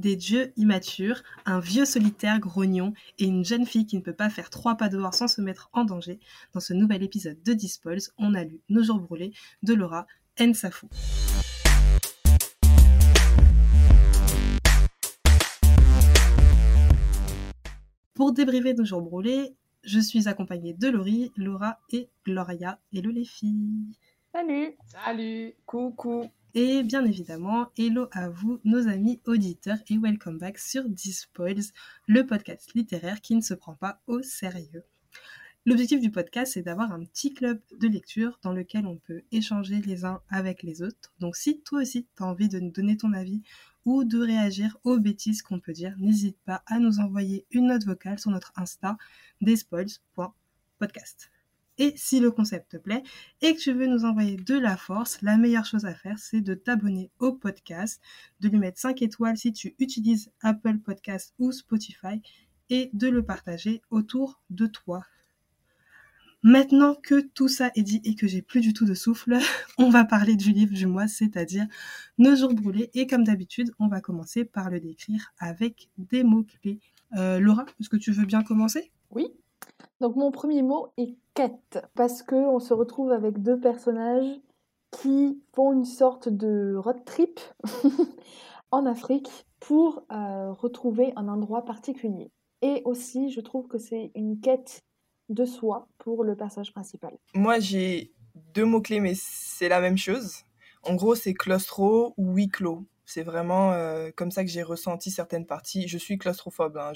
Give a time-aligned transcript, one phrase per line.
[0.00, 4.30] des dieux immatures, un vieux solitaire grognon et une jeune fille qui ne peut pas
[4.30, 6.18] faire trois pas dehors sans se mettre en danger.
[6.54, 9.32] Dans ce nouvel épisode de Dispoils, on a lu Nos jours brûlés
[9.62, 10.06] de Laura
[10.40, 10.88] Nsafou.
[18.14, 22.78] Pour débriefer nos jours brûlés, je suis accompagnée de Laurie, Laura et Gloria.
[22.92, 23.96] Hello les filles
[24.32, 30.58] Salut Salut Coucou Et bien évidemment, hello à vous, nos amis auditeurs, et welcome back
[30.58, 31.62] sur Dispoils,
[32.08, 34.82] le podcast littéraire qui ne se prend pas au sérieux.
[35.64, 39.80] L'objectif du podcast, c'est d'avoir un petit club de lecture dans lequel on peut échanger
[39.80, 41.12] les uns avec les autres.
[41.20, 43.42] Donc si toi aussi, tu as envie de nous donner ton avis
[43.84, 47.84] ou de réagir aux bêtises qu'on peut dire, n'hésite pas à nous envoyer une note
[47.84, 48.96] vocale sur notre Insta
[49.40, 51.30] despoils.podcast.
[51.80, 53.02] Et si le concept te plaît
[53.40, 56.42] et que tu veux nous envoyer de la force, la meilleure chose à faire, c'est
[56.42, 58.02] de t'abonner au podcast,
[58.40, 62.20] de lui mettre 5 étoiles si tu utilises Apple Podcast ou Spotify
[62.68, 65.06] et de le partager autour de toi.
[66.42, 69.38] Maintenant que tout ça est dit et que j'ai plus du tout de souffle,
[69.78, 71.66] on va parler du livre du mois, c'est-à-dire
[72.18, 72.90] Nos jours brûlés.
[72.92, 76.78] Et comme d'habitude, on va commencer par le décrire avec des mots-clés.
[77.16, 78.92] Euh, Laura, est-ce que tu veux bien commencer?
[79.10, 79.28] Oui.
[80.00, 84.40] Donc mon premier mot est quête, parce que on se retrouve avec deux personnages
[84.90, 87.38] qui font une sorte de road trip
[88.70, 92.30] en Afrique pour euh, retrouver un endroit particulier.
[92.62, 94.82] Et aussi, je trouve que c'est une quête
[95.28, 97.16] de soi pour le personnage principal.
[97.34, 98.12] Moi, j'ai
[98.54, 100.42] deux mots-clés, mais c'est la même chose.
[100.82, 102.84] En gros, c'est claustro ou huis clos.
[103.04, 105.88] C'est vraiment euh, comme ça que j'ai ressenti certaines parties.
[105.88, 106.92] Je suis claustrophobe, hein,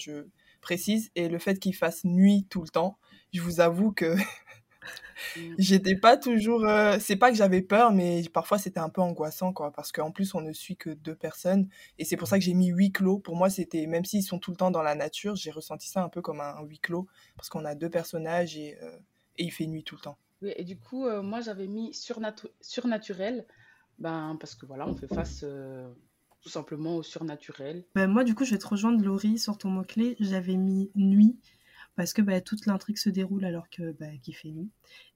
[0.64, 1.10] précise.
[1.14, 2.98] Et le fait qu'il fasse nuit tout le temps,
[3.32, 4.16] je vous avoue que
[5.58, 6.64] j'étais pas toujours.
[6.66, 9.72] euh, c'est pas que j'avais peur, mais parfois c'était un peu angoissant, quoi.
[9.72, 11.68] Parce qu'en plus, on ne suit que deux personnes.
[11.98, 13.18] Et c'est pour ça que j'ai mis huis clos.
[13.18, 13.86] Pour moi, c'était.
[13.86, 16.40] Même s'ils sont tout le temps dans la nature, j'ai ressenti ça un peu comme
[16.40, 17.06] un, huis clos.
[17.36, 18.98] Parce qu'on a deux personnages et, euh,
[19.36, 20.18] et il fait nuit tout le temps.
[20.42, 23.46] Oui, et du coup, euh, moi j'avais mis surnatu- surnaturel,
[23.98, 25.44] ben, parce que voilà, on fait face
[26.44, 27.84] tout simplement au surnaturel.
[27.94, 30.14] Ben, Moi, du coup, je vais te rejoindre, Laurie, sur ton mot-clé.
[30.20, 31.38] J'avais mis nuit
[31.96, 34.68] parce que bah, toute l'intrigue se déroule alors que bah, qu'il fait nuit.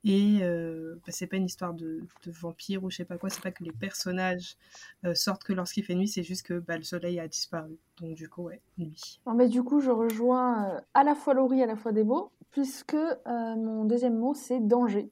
[0.05, 3.29] Et euh, bah, c'est pas une histoire de, de vampire ou je sais pas quoi,
[3.31, 4.57] c'est pas que les personnages
[5.05, 7.77] euh, sortent que lorsqu'il fait nuit, c'est juste que bah, le soleil a disparu.
[8.01, 9.21] Donc du coup, ouais, nuit.
[9.27, 12.31] Non, mais du coup, je rejoins euh, à la fois Laurie, à la fois Débo,
[12.53, 15.11] puisque euh, mon deuxième mot, c'est danger.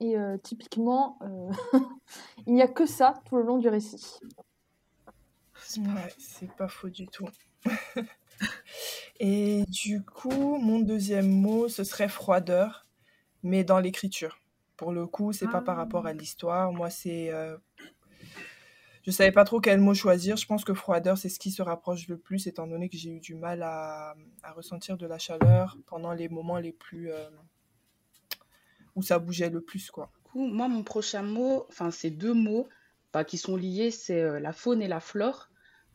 [0.00, 1.50] Et euh, typiquement, euh,
[2.46, 4.18] il n'y a que ça tout le long du récit.
[5.68, 7.28] C'est pas- Ouais, c'est pas faux du tout.
[9.20, 12.86] Et du coup, mon deuxième mot, ce serait froideur,
[13.42, 14.40] mais dans l'écriture.
[14.76, 15.82] Pour le coup, c'est pas par Ah.
[15.82, 16.72] rapport à l'histoire.
[16.72, 17.30] Moi, c'est.
[17.32, 17.56] euh,
[19.04, 20.36] Je savais pas trop quel mot choisir.
[20.36, 23.10] Je pense que froideur, c'est ce qui se rapproche le plus, étant donné que j'ai
[23.10, 27.10] eu du mal à, à ressentir de la chaleur pendant les moments les plus.
[27.10, 27.28] euh,
[28.94, 30.10] où ça bougeait le plus, quoi.
[30.24, 32.68] Du coup, moi, mon prochain mot, enfin, c'est deux mots
[33.12, 35.48] bah, qui sont liés, c'est euh, la faune et la flore,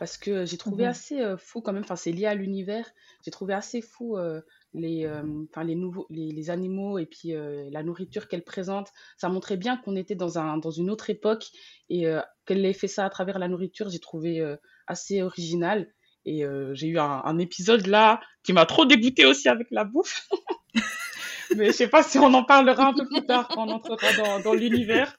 [0.03, 2.91] parce que j'ai trouvé assez euh, fou quand même, enfin, c'est lié à l'univers,
[3.23, 4.41] j'ai trouvé assez fou euh,
[4.73, 8.89] les, euh, enfin, les, nouveaux, les, les animaux et puis euh, la nourriture qu'elle présente.
[9.15, 11.45] Ça montrait bien qu'on était dans, un, dans une autre époque
[11.89, 15.87] et euh, qu'elle ait fait ça à travers la nourriture, j'ai trouvé euh, assez original.
[16.25, 19.85] Et euh, j'ai eu un, un épisode là qui m'a trop dégoûté aussi avec la
[19.85, 20.27] bouffe.
[21.55, 24.11] Mais je sais pas si on en parlera un peu plus tard quand on entrera
[24.17, 25.15] dans, dans l'univers.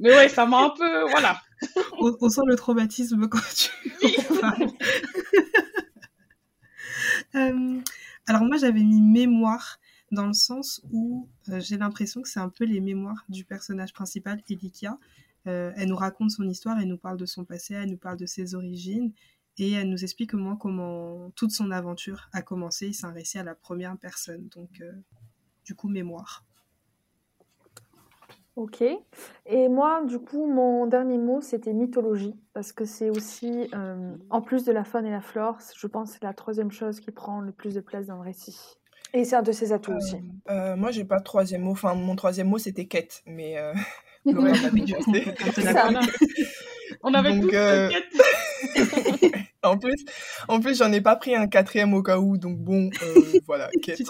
[0.00, 1.10] Mais ouais, ça m'a un peu.
[1.10, 1.40] Voilà.
[2.00, 3.70] on, on sent le traumatisme quand tu
[4.40, 4.70] parles.
[7.34, 7.80] Euh,
[8.26, 9.78] alors moi j'avais mis mémoire
[10.10, 13.92] dans le sens où euh, j'ai l'impression que c'est un peu les mémoires du personnage
[13.92, 14.98] principal, Elikia.
[15.46, 18.16] Euh, elle nous raconte son histoire, elle nous parle de son passé, elle nous parle
[18.16, 19.12] de ses origines
[19.58, 22.92] et elle nous explique au moins comment toute son aventure a commencé.
[22.92, 24.92] C'est un récit à la première personne, donc euh,
[25.64, 26.45] du coup mémoire.
[28.56, 28.82] Ok.
[29.44, 34.40] Et moi, du coup, mon dernier mot, c'était mythologie, parce que c'est aussi, euh, en
[34.40, 37.10] plus de la faune et la flore, je pense que c'est la troisième chose qui
[37.10, 38.58] prend le plus de place dans le récit.
[39.12, 40.16] Et c'est un de ses atouts aussi.
[40.50, 41.72] Euh, moi, j'ai pas de troisième mot.
[41.72, 43.74] Enfin, mon troisième mot, c'était quête, mais euh,
[44.24, 44.96] l'a déjà
[47.02, 49.42] On avait Donc, tous euh, t'inquiète.
[49.66, 50.04] En plus,
[50.46, 53.68] en plus, j'en ai pas pris un quatrième au cas où, donc bon, euh, voilà.
[53.82, 54.00] quête.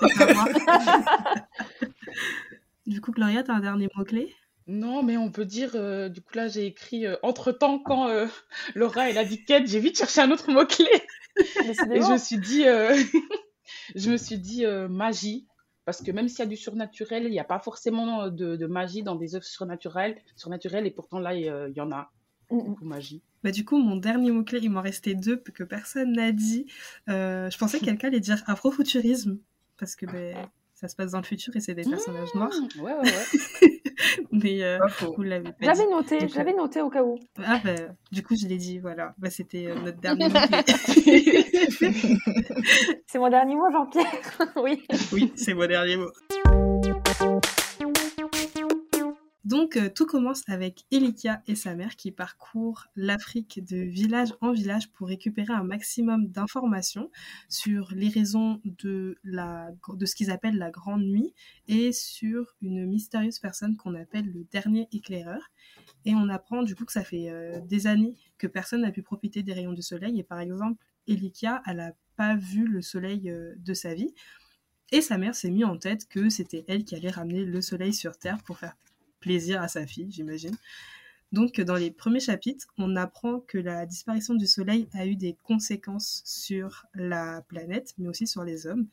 [2.86, 2.90] Tu.
[2.90, 4.34] Du coup, Gloria, t'as un dernier mot-clé?
[4.66, 5.72] Non, mais on peut dire.
[5.74, 8.26] euh, du coup, là, j'ai écrit euh, entre-temps, quand euh,
[8.74, 10.88] Laura elle a dit quête, j'ai vite cherché un autre mot-clé.
[11.36, 12.96] Et je me suis dit, euh,
[13.94, 15.46] je me suis dit euh, magie.
[15.84, 18.66] Parce que même s'il y a du surnaturel, il n'y a pas forcément de, de
[18.66, 22.10] magie dans des œuvres surnaturelles, surnaturelles et pourtant là, il y, euh, en a
[22.50, 23.22] beaucoup magie.
[23.44, 26.66] Bah, du coup, mon dernier mot-clé, il m'en restait deux que personne n'a dit.
[27.08, 29.38] Euh, je pensais que quelqu'un allait dire afrofuturisme,
[29.78, 30.36] parce que ben,
[30.76, 32.50] ça se passe dans le futur et c'est des personnages noirs.
[32.52, 33.82] Mmh, ouais, ouais, ouais.
[34.30, 35.14] Mais euh, faux.
[35.16, 35.72] vous l'avez pas.
[35.74, 37.18] J'avais noté, j'avais noté au cas où.
[37.42, 39.14] Ah ben, du coup, je l'ai dit, voilà.
[39.16, 41.44] Bah, C'était euh, notre dernier mot-clé.
[43.06, 44.52] C'est mon dernier mot, Jean-Pierre.
[44.56, 44.84] oui.
[45.12, 46.10] oui, c'est mon dernier mot.
[49.46, 54.50] Donc, euh, tout commence avec Elika et sa mère qui parcourent l'Afrique de village en
[54.50, 57.12] village pour récupérer un maximum d'informations
[57.48, 61.32] sur les raisons de, ce qu'ils appellent la Grande Nuit
[61.68, 65.52] et sur une mystérieuse personne qu'on appelle le dernier éclaireur.
[66.04, 69.02] Et on apprend du coup que ça fait euh, des années que personne n'a pu
[69.02, 70.18] profiter des rayons du soleil.
[70.18, 74.12] Et par exemple, Elika, elle n'a pas vu le soleil euh, de sa vie.
[74.90, 77.94] Et sa mère s'est mis en tête que c'était elle qui allait ramener le soleil
[77.94, 78.76] sur Terre pour faire
[79.26, 80.56] plaisir à sa fille, j'imagine.
[81.32, 85.36] Donc, dans les premiers chapitres, on apprend que la disparition du Soleil a eu des
[85.42, 88.86] conséquences sur la planète, mais aussi sur les hommes.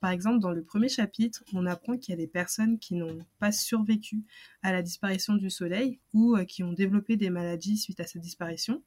[0.00, 3.18] Par exemple, dans le premier chapitre, on apprend qu'il y a des personnes qui n'ont
[3.38, 4.18] pas survécu
[4.62, 8.20] à la disparition du Soleil ou euh, qui ont développé des maladies suite à cette
[8.20, 8.82] disparition.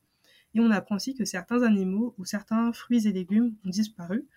[0.53, 4.27] Et on apprend aussi que certains animaux ou certains fruits et légumes ont disparu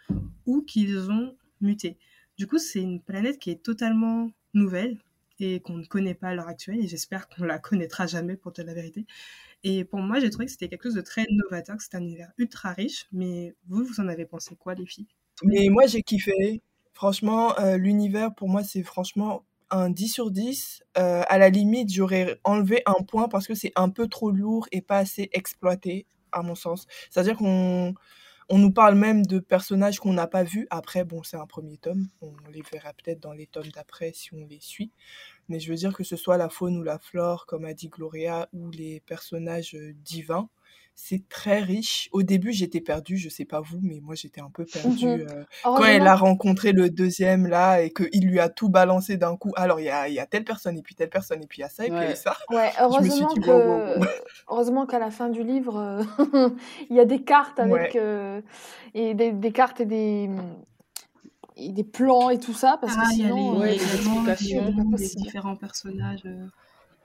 [0.47, 1.99] ou qu'ils ont muté.
[2.39, 4.97] Du coup, c'est une planète qui est totalement nouvelle
[5.41, 8.53] et qu'on ne connaît pas à l'heure actuelle et j'espère qu'on la connaîtra jamais pour
[8.53, 9.07] dire la vérité.
[9.63, 12.03] Et pour moi, j'ai trouvé que c'était quelque chose de très novateur, que c'était un
[12.03, 15.09] univers ultra riche, mais vous, vous en avez pensé quoi, les filles?
[15.43, 16.63] Mais moi, j'ai kiffé.
[16.93, 20.83] Franchement, euh, l'univers, pour moi, c'est franchement un 10 sur 10.
[20.99, 24.69] Euh, à la limite, j'aurais enlevé un point parce que c'est un peu trop lourd
[24.71, 26.87] et pas assez exploité, à mon sens.
[27.11, 27.95] C'est-à-dire qu'on
[28.49, 30.67] on nous parle même de personnages qu'on n'a pas vus.
[30.71, 32.09] Après, bon, c'est un premier tome.
[32.21, 34.93] On les verra peut-être dans les tomes d'après si on les suit.
[35.49, 37.89] Mais je veux dire que ce soit la faune ou la flore, comme a dit
[37.89, 40.49] Gloria, ou les personnages euh, divins,
[40.97, 42.09] c'est très riche.
[42.13, 45.07] Au début, j'étais perdue, je sais pas vous, mais moi j'étais un peu perdue.
[45.07, 45.27] Mhm.
[45.29, 49.37] euh, quand elle a rencontré le deuxième là et qu'il lui a tout balancé d'un
[49.37, 49.53] coup.
[49.57, 51.59] Alors il y a, il y a telle personne et puis telle personne et puis
[51.59, 52.37] il y a ça et puis il y a ça.
[52.51, 54.05] ouais, heureusement dit, wow, wow, que, wow.
[54.51, 56.49] heureusement qu'à la fin du livre, euh,
[56.91, 58.01] il y a des cartes avec Ouais.
[58.01, 58.41] euh,
[58.95, 60.31] et des, des cartes et des
[61.57, 63.77] et des plans et tout ça parce que Ah, il y a sinon, les, Ouais,
[63.77, 64.73] il y a des, explications.
[64.97, 66.23] des différents personnages.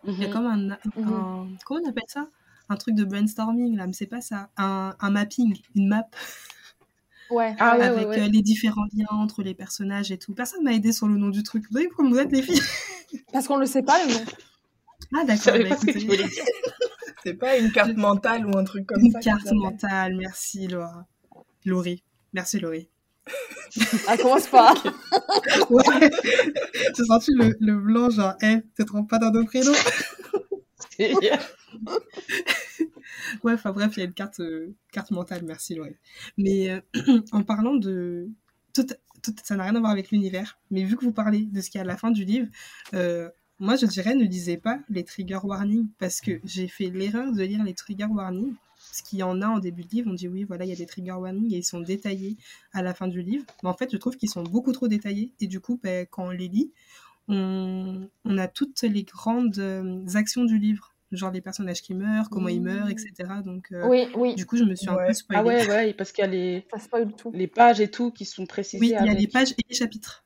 [0.06, 0.34] Il y a Mhm.
[0.34, 0.78] comme un, Mhm.
[1.14, 2.28] un- Comment on appelle ça?
[2.70, 4.50] Un truc de brainstorming, là, mais c'est pas ça.
[4.58, 6.04] Un, un mapping, une map
[7.32, 7.84] Ouais, Ah ouais.
[7.86, 8.30] avec ouais, euh, ouais.
[8.30, 10.34] les différents liens entre les personnages et tout.
[10.34, 11.64] Personne m'a aidé sur le nom du truc.
[11.70, 12.62] Vous savez comment vous êtes, les filles?
[13.32, 14.20] Parce qu'on le sait pas le nom.
[15.16, 15.76] Ah, d'accord, bah.
[17.24, 20.68] C'est pas une carte mentale ou un truc comme Une ça qu'ils carte mentale, merci
[20.68, 21.06] Laura.
[21.66, 22.04] Laurie.
[22.34, 22.88] Merci Laurie.
[24.08, 24.74] Ah, commence pas.
[25.70, 26.10] Ouais.
[26.98, 29.74] J'ai senti le, le blanc, genre, eh, te trompes pas dans nos prénoms.
[33.44, 35.96] Ouais, bref, il y a une carte, euh, carte mentale, merci Laurie.
[36.38, 38.30] Mais euh, en parlant de...
[38.74, 38.86] Tout,
[39.44, 41.80] ça n'a rien à voir avec l'univers, mais vu que vous parlez de ce qu'il
[41.80, 42.48] y a à la fin du livre,
[42.94, 43.30] euh,
[43.60, 47.44] moi je dirais ne lisez pas les trigger warnings, parce que j'ai fait l'erreur de
[47.44, 50.30] lire les trigger warnings, parce qu'il y en a en début de livre, on dit
[50.30, 52.38] oui, voilà, il y a des trigger warnings et ils sont détaillés
[52.72, 53.46] à la fin du livre.
[53.62, 56.28] Mais en fait, je trouve qu'ils sont beaucoup trop détaillés, et du coup, ben, quand
[56.28, 56.72] on les lit,
[57.28, 59.60] on, a toutes les grandes
[60.16, 63.12] actions du livre, genre les personnages qui meurent, comment ils meurent, etc.
[63.44, 65.42] Donc, euh, Oui, oui, du coup, je me suis un peu spoilée.
[65.42, 67.32] Ah ouais, ouais, parce qu'il y a les, ça spoil tout.
[67.34, 69.20] les pages et tout qui sont précisées oui, il y a avec.
[69.20, 70.24] les pages et les chapitres.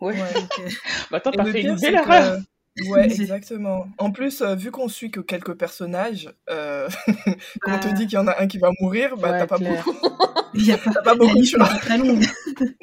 [0.00, 0.14] Ouais.
[0.14, 0.34] Ouais.
[0.34, 0.68] Donc, euh,
[1.10, 2.38] Bah, attends, t'as fait pire, une belle erreur.
[2.76, 2.88] que...
[2.90, 3.88] Ouais, exactement.
[3.98, 6.88] En plus, euh, vu qu'on suit que quelques personnages, euh,
[7.62, 9.38] quand on te bah, dit qu'il y en a un qui va mourir, bah Ouais,
[9.38, 9.84] t'as pas clair.
[9.84, 10.08] beaucoup,
[10.54, 12.24] il y a pas, t'as pas beaucoup de longue.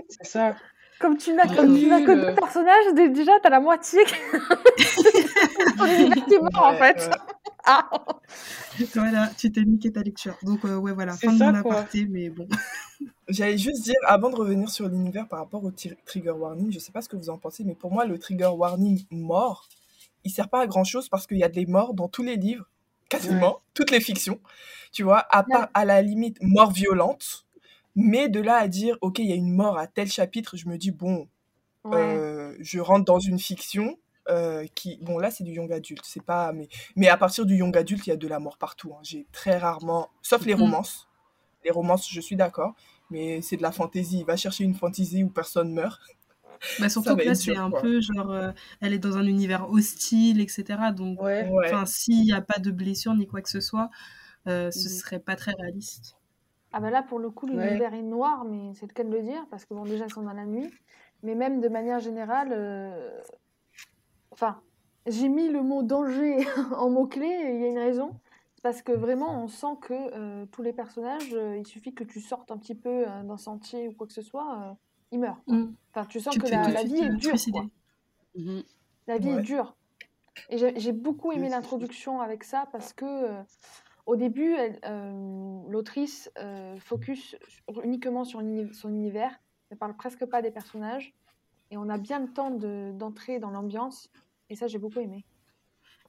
[0.10, 0.55] C'est ça.
[1.03, 4.00] Comme tu n'as Du comme tu n'as que deux personnages, dé- déjà t'as la moitié.
[5.77, 6.98] Ton univers qui est mort en fait.
[7.10, 7.15] ouais.
[7.65, 7.89] Ah.
[8.93, 10.36] voilà, tu t'es niqué ta lecture.
[10.43, 12.45] Donc, euh, ouais, voilà, fin de mon aparté, mais bon.
[13.29, 16.91] J'allais juste dire, avant de revenir sur l'univers par rapport au trigger warning, je sais
[16.91, 19.69] pas ce que vous en pensez, mais pour moi, le trigger warning mort,
[20.25, 22.36] il sert pas à grand chose parce qu'il y a des morts dans tous les
[22.36, 22.65] livres,
[23.07, 24.41] quasiment, toutes les fictions,
[24.91, 27.45] tu vois, à part à la limite mort violente.
[27.95, 30.67] Mais de là à dire, ok, il y a une mort à tel chapitre, je
[30.67, 31.27] me dis, bon,
[31.85, 32.23] Ouais.
[32.23, 33.97] euh, je rentre dans une fiction
[34.29, 37.55] euh, qui, bon là c'est du young adulte, c'est pas, mais, mais à partir du
[37.57, 38.93] young adulte, il y a de la mort partout.
[38.95, 39.01] hein.
[39.03, 40.53] J'ai très rarement, sauf les Mhm.
[40.55, 41.09] romances,
[41.65, 42.75] les romances, je suis d'accord,
[43.12, 44.23] mais c'est de la fantaisie.
[44.25, 46.01] Va chercher une fantaisie où personne meurt.
[46.79, 47.83] Bah, surtout que là, c'est un quoi.
[47.83, 50.91] peu genre, euh, elle est dans un univers hostile, etc.
[50.91, 51.83] Donc, Ouais.
[51.85, 53.89] S'il n'y a pas de blessure ni quoi que ce soit,
[54.47, 54.89] euh, ce Mhm.
[54.89, 56.17] serait pas très réaliste.
[56.74, 57.53] Ah bah là pour le coup Ouais.
[57.53, 60.13] l'univers est noir, mais c'est le cas de le dire parce que bon déjà ils
[60.13, 60.70] sont dans la nuit,
[61.22, 63.22] mais même de manière générale, euh,
[64.32, 64.60] enfin
[65.06, 66.38] j'ai mis le mot danger
[66.77, 68.15] en mot clé, il y a une raison
[68.63, 72.22] parce que vraiment, on sent que euh, tous les personnages, euh, il suffit que tu
[72.22, 74.74] sortes un petit peu d'un sentier ou quoi que ce soit, euh,
[75.12, 75.42] ils meurent.
[75.48, 75.74] Mm.
[75.94, 77.36] Enfin, tu sens Tu que la, vie est dure.
[77.51, 77.65] Quoi.
[78.36, 78.63] Mhm.
[79.08, 79.42] La vie est Ouais.
[79.42, 79.75] dure.
[80.50, 83.44] Et j'ai beaucoup aimé c'est l'introduction avec ça parce que euh,
[84.05, 84.55] au début,
[84.86, 87.36] euh, l'autrice euh, focus
[87.83, 88.41] uniquement sur
[88.74, 89.39] son univers,
[89.72, 91.13] ne parle presque pas des personnages,
[91.72, 94.12] et on a bien le temps de- d'entrer dans l'ambiance.
[94.50, 95.25] Et ça, j'ai beaucoup aimé.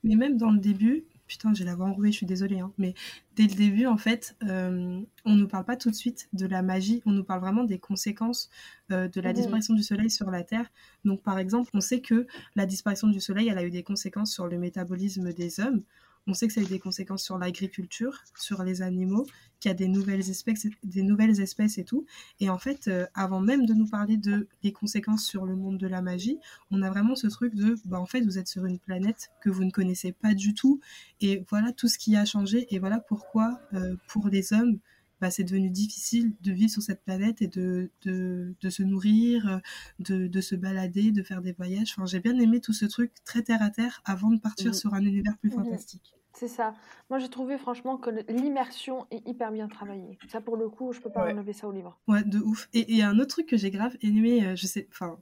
[0.02, 2.92] Mais même dans le début, putain, j'ai la voix enrouée, je suis désolée, hein, mais
[3.36, 6.60] dès le début, en fait, euh, on nous parle pas tout de suite de la
[6.60, 8.50] magie, on nous parle vraiment des conséquences
[8.92, 9.32] euh, de la Mhm.
[9.32, 10.70] disparition du soleil sur la Terre.
[11.06, 14.32] Donc, par exemple, on sait que la disparition du soleil, elle a eu des conséquences
[14.32, 15.82] sur le métabolisme des hommes.
[16.26, 19.26] On sait que ça a eu des conséquences sur l'agriculture, sur les animaux,
[19.60, 22.06] qu'il y a des nouvelles espèces, des nouvelles espèces et tout.
[22.40, 25.86] Et en fait, euh, avant même de nous parler de conséquences sur le monde de
[25.86, 26.38] la magie,
[26.70, 29.50] on a vraiment ce truc de, bah en fait, vous êtes sur une planète que
[29.50, 30.80] vous ne connaissez pas du tout,
[31.20, 34.78] et voilà tout ce qui a changé, et voilà pourquoi, euh, pour les hommes,
[35.24, 39.48] bah, c'est devenu difficile de vivre sur cette planète et de, de, de se nourrir,
[39.48, 39.58] euh,
[40.00, 41.92] de, de se balader, de faire des voyages.
[41.96, 44.74] Enfin, j'ai bien aimé tout ce truc très terre à terre avant de partir Mhm.
[44.74, 46.14] sur un univers plus fantastique.
[46.36, 46.74] C'est ça.
[47.10, 50.18] Moi, j'ai trouvé franchement que l'immersion est hyper bien travaillée.
[50.26, 51.32] Ça, pour le coup, je peux pas Ouais.
[51.32, 51.98] enlever ça au livre.
[52.08, 52.68] Ouais, de ouf.
[52.74, 55.18] Et a un autre truc que j'ai grave aimé, euh, je sais, enfin,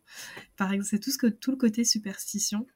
[0.56, 2.66] par exemple, c'est tout ce que tout le côté superstition.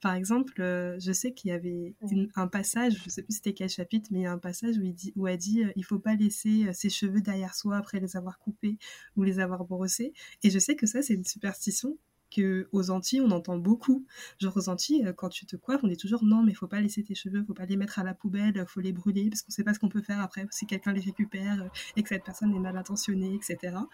[0.00, 3.52] Par exemple, euh, je sais qu'il y avait une- un passage, je sais plus c'était
[3.52, 5.72] quel chapitre, mais il y a un passage où il dit, où elle dit, euh,
[5.76, 8.78] il faut pas laisser euh, ses cheveux derrière soi après les avoir coupés
[9.16, 10.12] ou les avoir brossés.
[10.44, 11.98] Et je sais que ça, c'est une superstition
[12.30, 14.04] que aux Antilles on entend beaucoup.
[14.38, 17.02] Genre aux Antilles, quand tu te coiffes, on dit toujours non, mais faut pas laisser
[17.02, 19.64] tes cheveux, faut pas les mettre à la poubelle, faut les brûler parce qu'on sait
[19.64, 22.58] pas ce qu'on peut faire après si quelqu'un les récupère et que cette personne est
[22.60, 23.88] mal intentionnée, etc.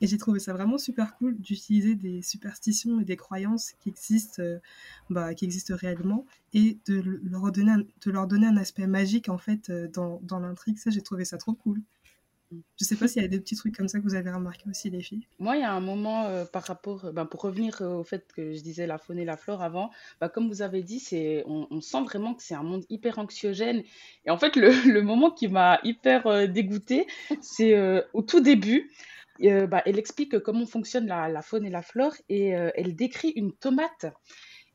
[0.00, 4.42] Et j'ai trouvé ça vraiment super cool d'utiliser des superstitions et des croyances qui existent,
[4.42, 4.58] euh,
[5.10, 6.24] bah, qui existent réellement
[6.54, 9.88] et de le- leur donner un, de leur donner un aspect magique en fait euh,
[9.88, 10.78] dans, dans l'intrigue.
[10.78, 11.82] Ça, j'ai trouvé ça trop cool.
[12.80, 14.64] Je sais pas s'il y a des petits trucs comme ça que vous avez remarqué
[14.70, 15.26] aussi, les filles.
[15.38, 18.54] Moi, il y a un moment euh, par rapport, ben, pour revenir au fait que
[18.54, 21.80] je disais la faune et la flore avant, bah, comme vous avez dit, c'est, on,
[21.82, 23.82] sent vraiment que c'est un monde hyper anxiogène.
[24.24, 27.06] Et en fait, le, le moment qui m'a hyper euh, dégoûtée,
[27.42, 27.76] c'est
[28.14, 28.90] au tout début.
[29.44, 32.96] Euh, bah, elle explique comment fonctionne la, la faune et la flore et euh, elle
[32.96, 34.06] décrit une tomate.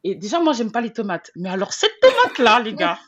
[0.03, 1.31] Et déjà, moi, j'aime pas les tomates.
[1.35, 2.99] Mais alors, cette tomate-là, les gars.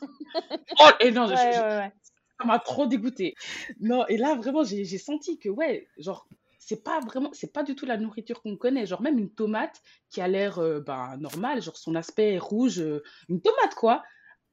[0.80, 1.92] Oh, et non, je- Ouais, je- ouais, ouais.
[2.38, 3.34] ça m'a trop dégoûté.
[3.80, 6.26] Non, et là, vraiment, j'ai senti que, ouais, genre,
[6.58, 8.86] c'est pas vraiment, c'est pas du tout la nourriture qu'on connaît.
[8.86, 12.80] Genre, même une tomate qui a l'air euh, ben, normale, genre son aspect est rouge,
[12.80, 14.02] euh, une tomate, quoi.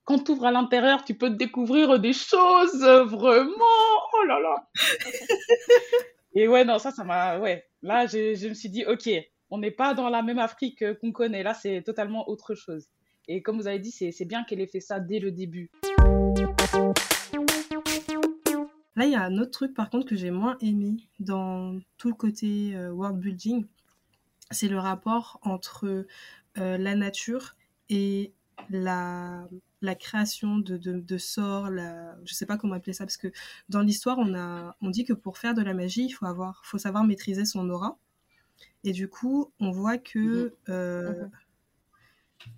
[0.06, 3.56] Quand tu ouvres à l'intérieur, tu peux te découvrir des choses, vraiment.
[4.14, 4.68] Oh là là.
[6.36, 7.38] Et ouais, non, ça, ça m'a.
[7.40, 9.10] Ouais, là, je, je me suis dit, ok,
[9.52, 11.44] on n'est pas dans la même Afrique euh, qu'on connaît.
[11.44, 12.88] Là, c'est totalement autre chose.
[13.28, 15.70] Et comme vous avez dit, c'est bien qu'elle ait fait ça dès le début.
[18.96, 22.10] Là, il y a un autre truc par contre que j'ai moins aimé dans tout
[22.10, 23.66] le côté euh, world building,
[24.52, 26.06] c'est le rapport entre
[26.58, 27.56] euh, la nature
[27.90, 28.34] et
[28.70, 29.48] la,
[29.84, 33.32] la création de, de, de sorts, la, je sais pas comment appeler ça, parce que
[33.70, 36.62] dans l'histoire, on, a, on dit que pour faire de la magie, il faut, avoir,
[36.66, 37.98] faut savoir maîtriser son aura.
[38.84, 41.32] Et du coup, on voit que euh, Mhm.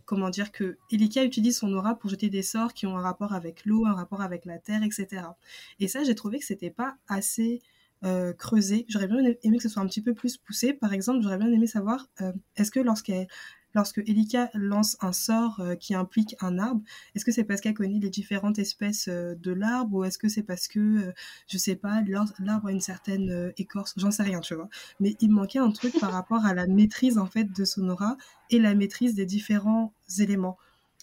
[0.06, 3.34] comment dire que Elika utilise son aura pour jeter des sorts qui ont un rapport
[3.34, 5.38] avec l'eau, un rapport avec la terre, etc.
[5.80, 7.62] Et ça, j'ai trouvé que c'était pas assez
[8.04, 8.86] euh, creusé.
[8.88, 10.74] J'aurais bien aimé que ce soit un petit peu plus poussé.
[10.74, 13.28] Par exemple, j'aurais bien aimé savoir euh, est-ce que lorsqu'elle
[13.76, 16.82] lorsque Elika lance un sort euh, qui implique un arbre,
[17.14, 20.30] est-ce que c'est parce qu'elle connaît les différentes espèces euh, de l'arbre ou est-ce que
[20.30, 21.14] c'est parce que, euh,
[21.48, 24.70] je sais pas, l'ar- l'arbre a une certaine écorce J'en sais rien, tu vois.
[25.00, 28.18] Mais il manquait un truc par rapport à la maîtrise en fait de son aura
[28.50, 30.58] et la maîtrise des différents éléments.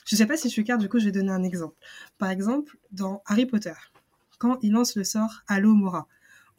[0.06, 1.76] Je sais pas si je suis claire, du coup je vais donner un exemple.
[2.18, 3.74] Par exemple, dans Harry Potter,
[4.38, 6.08] quand il lance le sort Allo Mora,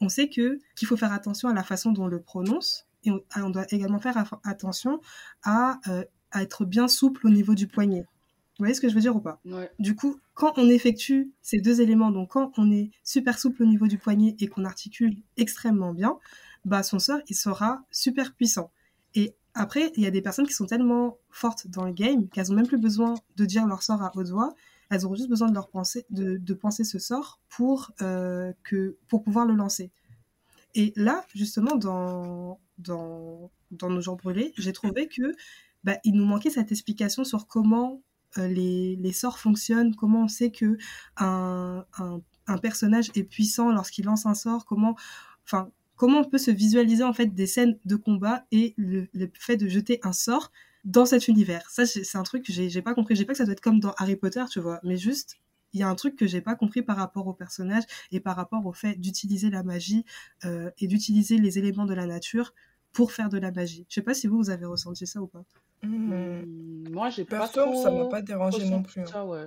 [0.00, 3.10] on sait que qu'il faut faire attention à la façon dont on le prononce et
[3.10, 5.00] on, on doit également faire attention
[5.42, 8.06] à, euh, à être bien souple au niveau du poignet.
[8.58, 9.40] Vous voyez ce que je veux dire ou pas?
[9.44, 9.70] Ouais.
[9.80, 13.66] Du coup, quand on effectue ces deux éléments, donc quand on est super souple au
[13.66, 16.18] niveau du poignet et qu'on articule extrêmement bien,
[16.64, 18.70] bah son sort il sera super puissant.
[19.14, 22.52] Et après, il y a des personnes qui sont tellement fortes dans le game qu'elles
[22.52, 24.54] ont même plus besoin de dire leur sort à haute voix.
[24.90, 28.96] Elles auront juste besoin de leur penser, de, de penser ce sort pour euh, que
[29.08, 29.90] pour pouvoir le lancer.
[30.76, 35.34] Et là, justement, dans dans dans nos jours brûlés, j'ai trouvé que
[35.84, 38.02] bah, il nous manquait cette explication sur comment
[38.38, 40.76] euh, les, les sorts fonctionnent, comment on sait que
[41.16, 44.96] un, un, un personnage est puissant lorsqu'il lance un sort, comment,
[45.44, 49.30] enfin, comment on peut se visualiser en fait des scènes de combat et le, le
[49.38, 50.50] fait de jeter un sort
[50.84, 51.68] dans cet univers.
[51.70, 53.16] Ça, c'est un truc que j'ai pas compris.
[53.16, 55.36] J'ai pas que ça doit être comme dans Harry Potter, tu vois, mais juste
[55.74, 58.36] il y a un truc que j'ai pas compris par rapport au personnage et par
[58.36, 60.04] rapport au fait d'utiliser la magie
[60.44, 62.54] euh, et d'utiliser les éléments de la nature
[62.92, 63.84] pour faire de la magie.
[63.88, 65.44] Je sais pas si vous, vous avez ressenti ça ou pas.
[65.82, 66.90] Mmh.
[66.90, 69.02] Moi, j'ai pas trop ça m'a pas dérangé non plus.
[69.02, 69.06] hein.
[69.06, 69.46] ça, ouais.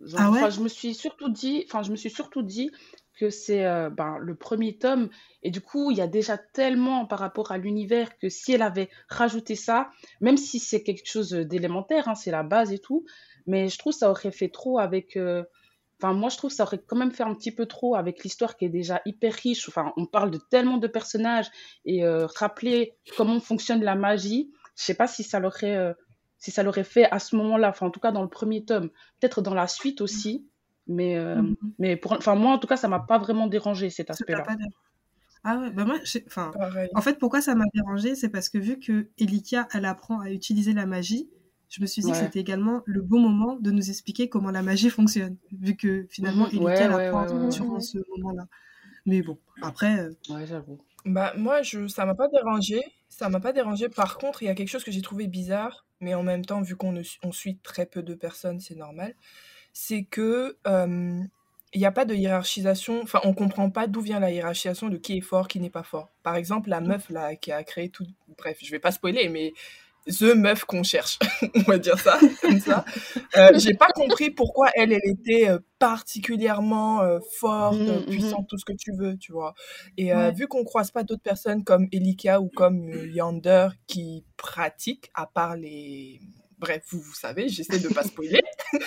[0.00, 2.70] Genre, Ah enfin, ouais je me suis surtout dit, enfin, je me suis surtout dit
[3.18, 5.08] que c'est euh, ben, le premier tome
[5.42, 8.60] et du coup, il y a déjà tellement par rapport à l'univers que si elle
[8.62, 9.88] avait rajouté ça,
[10.20, 13.06] même si c'est quelque chose d'élémentaire, hein, c'est la base et tout,
[13.46, 15.16] mais je trouve que ça aurait fait trop avec.
[15.16, 15.44] euh,
[16.02, 18.22] Enfin, moi, je trouve que ça aurait quand même fait un petit peu trop avec
[18.22, 19.66] l'histoire qui est déjà hyper riche.
[19.68, 21.46] Enfin, on parle de tellement de personnages
[21.86, 24.50] et euh, rappeler comment fonctionne la magie.
[24.76, 25.94] Je sais pas si ça l'aurait euh,
[26.38, 27.70] si ça l'aurait fait à ce moment-là.
[27.70, 28.90] Enfin, en tout cas, dans le premier tome.
[29.20, 30.46] Peut-être dans la suite aussi.
[30.86, 31.56] Mais, euh, Mhm.
[31.78, 34.44] mais pour, enfin, moi, en tout cas, ça m'a pas vraiment dérangé cet aspect-là.
[35.44, 36.50] Ah ouais, bah moi, enfin,
[36.94, 40.30] en fait, pourquoi ça m'a dérangé, c'est parce que vu que Elika, elle apprend à
[40.30, 41.30] utiliser la magie,
[41.68, 44.62] je me suis dit que c'était également le bon moment de nous expliquer comment la
[44.62, 46.52] magie fonctionne, vu que finalement Mhm.
[46.52, 47.48] Elika Ouais, ouais, l'apprend ouais, ouais, ouais.
[47.48, 48.46] durant ce moment-là.
[49.06, 50.78] Mais bon, après, euh, Ouais, j'avoue.
[51.04, 52.82] Bah, moi, je, ça m'a pas dérangé.
[53.08, 53.88] Ça m'a pas dérangé.
[53.88, 56.60] Par contre, il y a quelque chose que j'ai trouvé bizarre, mais en même temps,
[56.62, 59.14] vu qu'on ne su- on suit très peu de personnes, c'est normal.
[59.72, 61.22] C'est que euh,
[61.74, 63.02] il n'y a pas de hiérarchisation.
[63.02, 65.82] Enfin, on comprend pas d'où vient la hiérarchisation de qui est fort, qui n'est pas
[65.84, 66.10] fort.
[66.22, 68.06] Par exemple, la meuf là qui a créé tout.
[68.38, 69.52] Bref, je vais pas spoiler, mais
[70.06, 71.18] the meuf qu'on cherche,
[71.54, 72.84] on va dire ça comme ça.
[73.36, 78.06] Euh, j'ai pas compris pourquoi elle, elle était euh, particulièrement euh, forte, euh, mhm.
[78.06, 79.54] puissante, tout ce que tu veux, tu vois.
[79.96, 80.32] Et euh, Ouais.
[80.32, 85.56] vu qu'on croise pas d'autres personnes comme Elika ou comme Yander qui pratiquent, à part
[85.56, 86.20] les...
[86.58, 88.40] Bref, vous, vous savez, j'essaie de pas spoiler.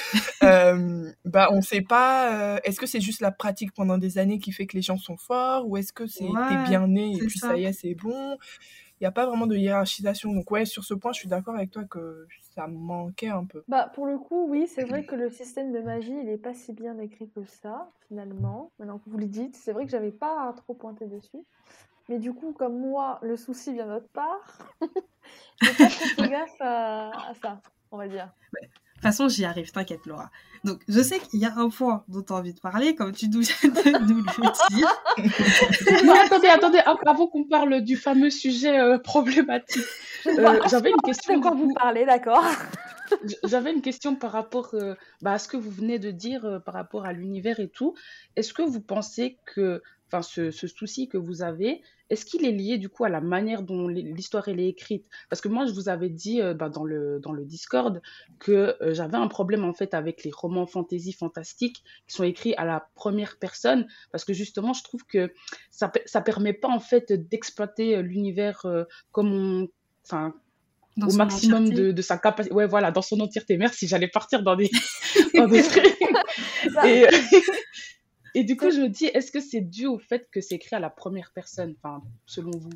[0.43, 2.55] Euh, bah, on sait pas...
[2.55, 4.97] euh, est-ce que c'est juste la pratique pendant des années qui fait que les gens
[4.97, 7.57] sont forts ou est-ce que c'est t'es bien né et puis ça ça.
[7.57, 8.37] y est, c'est bon?
[9.01, 10.33] N'y a pas vraiment de hiérarchisation.
[10.33, 13.63] Donc ouais, sur ce point, je suis d'accord avec toi que ça manquait un peu.
[13.67, 16.53] Bah, pour le coup, oui, c'est vrai que le système de magie, il est pas
[16.53, 18.71] si bien écrit que ça, finalement.
[18.79, 21.45] Maintenant que vous le dites, c'est vrai que j'avais pas trop pointé dessus.
[22.09, 24.57] Mais du coup, comme moi, le souci vient d'autre part,
[25.61, 28.33] j'ai pas trop fait gaffe à, à ça, on va dire.
[29.01, 30.29] Toute façon, j'y arrive, t'inquiète, Laura.
[30.63, 33.13] Donc, je sais qu'il y a un point dont tu as envie de parler, comme
[33.13, 36.03] tu nous de nous le dire.
[36.03, 39.83] Mais attendez, attendez, av- avant qu'on parle du fameux sujet euh, problématique,
[40.25, 41.39] Je euh, j'avais une de question.
[41.39, 42.43] quoi du vous parlez, d'accord?
[43.43, 46.59] J'avais une question par rapport euh, bah, à ce que vous venez de dire euh,
[46.59, 47.95] par rapport à l'univers et tout.
[48.35, 52.51] Est-ce que vous pensez que, enfin, ce, ce souci que vous avez, est-ce qu'il est
[52.51, 55.07] lié du coup à la manière dont l'histoire elle est écrite?
[55.29, 58.01] Parce que moi, je vous avais dit euh, bah, dans le, dans le Discord
[58.39, 62.55] que euh, j'avais un problème en fait avec les romans fantasy fantastiques qui sont écrits
[62.55, 65.31] à la première personne, parce que justement, je trouve que
[65.71, 69.67] ça, ça permet pas en fait d'exploiter euh, l'univers euh, comme on,
[70.05, 70.33] enfin,
[70.97, 71.81] Dans au maximum entièreté.
[71.83, 72.53] de, de sa capacité.
[72.55, 73.57] Ouais, voilà, dans son entièreté.
[73.57, 74.69] Merci, j'allais partir dans des,
[75.35, 75.97] dans des trucs.
[76.73, 77.07] Bah, Et,
[78.35, 80.75] et du coup, je me dis, est-ce que c'est dû au fait que c'est écrit
[80.75, 82.69] à la première personne, enfin, selon vous?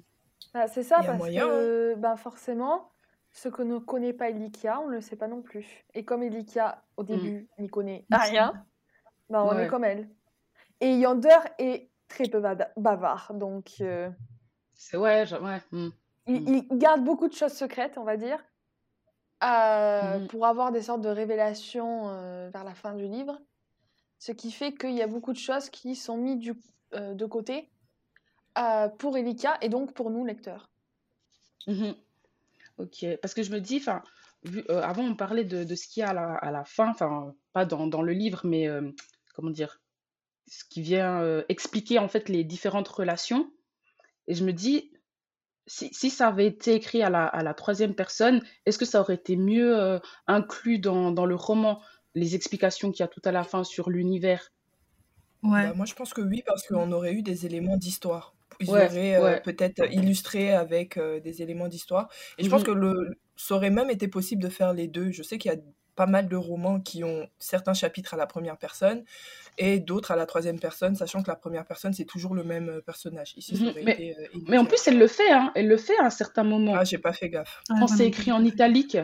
[0.53, 1.49] bah, c'est ça, parce moyen, hein.
[1.49, 2.91] que ben, forcément,
[3.31, 5.83] ce que ne connaît pas Elikia, on ne le sait pas non plus.
[5.93, 8.53] Et comme Elikia, au début, n'y connaît rien,
[9.29, 9.63] ben, on Ouais.
[9.63, 10.09] est comme elle.
[10.81, 12.41] Et Yander est très peu
[12.77, 14.09] bavard, donc euh,
[14.75, 15.61] C'est ouais, je- ouais.
[15.71, 15.89] hmm.
[16.27, 16.63] il, Mm.
[16.71, 18.43] il garde beaucoup de choses secrètes, on va dire,
[19.43, 20.27] euh, Mhm.
[20.27, 23.39] pour avoir des sortes de révélations euh, vers la fin du livre.
[24.19, 26.53] Ce qui fait qu'il y a beaucoup de choses qui sont mises du,
[26.93, 27.69] euh, de côté
[28.57, 30.69] euh, pour Elika et donc pour nous, lecteurs.
[31.67, 31.95] Mhm.
[32.77, 34.01] Ok, parce que je me dis, enfin,
[34.45, 36.93] euh, avant on parlait de, de ce qu'il y a à la, à la fin,
[37.53, 38.67] pas dans, dans le livre, mais
[39.35, 39.81] comment dire,
[40.47, 43.51] ce qui vient expliquer en fait les différentes relations.
[44.27, 44.91] Et je me dis,
[45.67, 49.01] si, si ça avait été écrit à la, à la troisième personne, est-ce que ça
[49.01, 51.81] aurait été mieux inclus dans, dans le roman,
[52.15, 54.51] les explications qu'il y a tout à la fin sur l'univers?
[55.43, 55.61] Ouais.
[55.61, 58.35] Bah, moi, je pense que oui, parce qu'on aurait eu des éléments d'histoire.
[58.59, 59.41] Ils Ouais, auraient euh, ouais.
[59.43, 62.09] peut-être illustré avec euh, des éléments d'histoire.
[62.37, 62.67] Et je pense Mhm.
[62.67, 62.93] que le,
[63.35, 65.11] ça aurait même été possible de faire les deux.
[65.11, 65.59] Je sais qu'il y a
[65.95, 69.03] pas mal de romans qui ont certains chapitres à la première personne
[69.57, 72.69] et d'autres à la troisième personne, sachant que la première personne, c'est toujours le même
[72.69, 73.33] euh, personnage.
[73.37, 73.73] Ici, ça Mhm.
[73.81, 76.09] Mais, été euh, mais en plus, elle le fait, hein, elle le fait à un
[76.09, 76.75] certain moment.
[76.75, 77.61] Ah, j'ai pas fait gaffe.
[77.69, 78.97] Ouais, Quand c'est écrit en italique,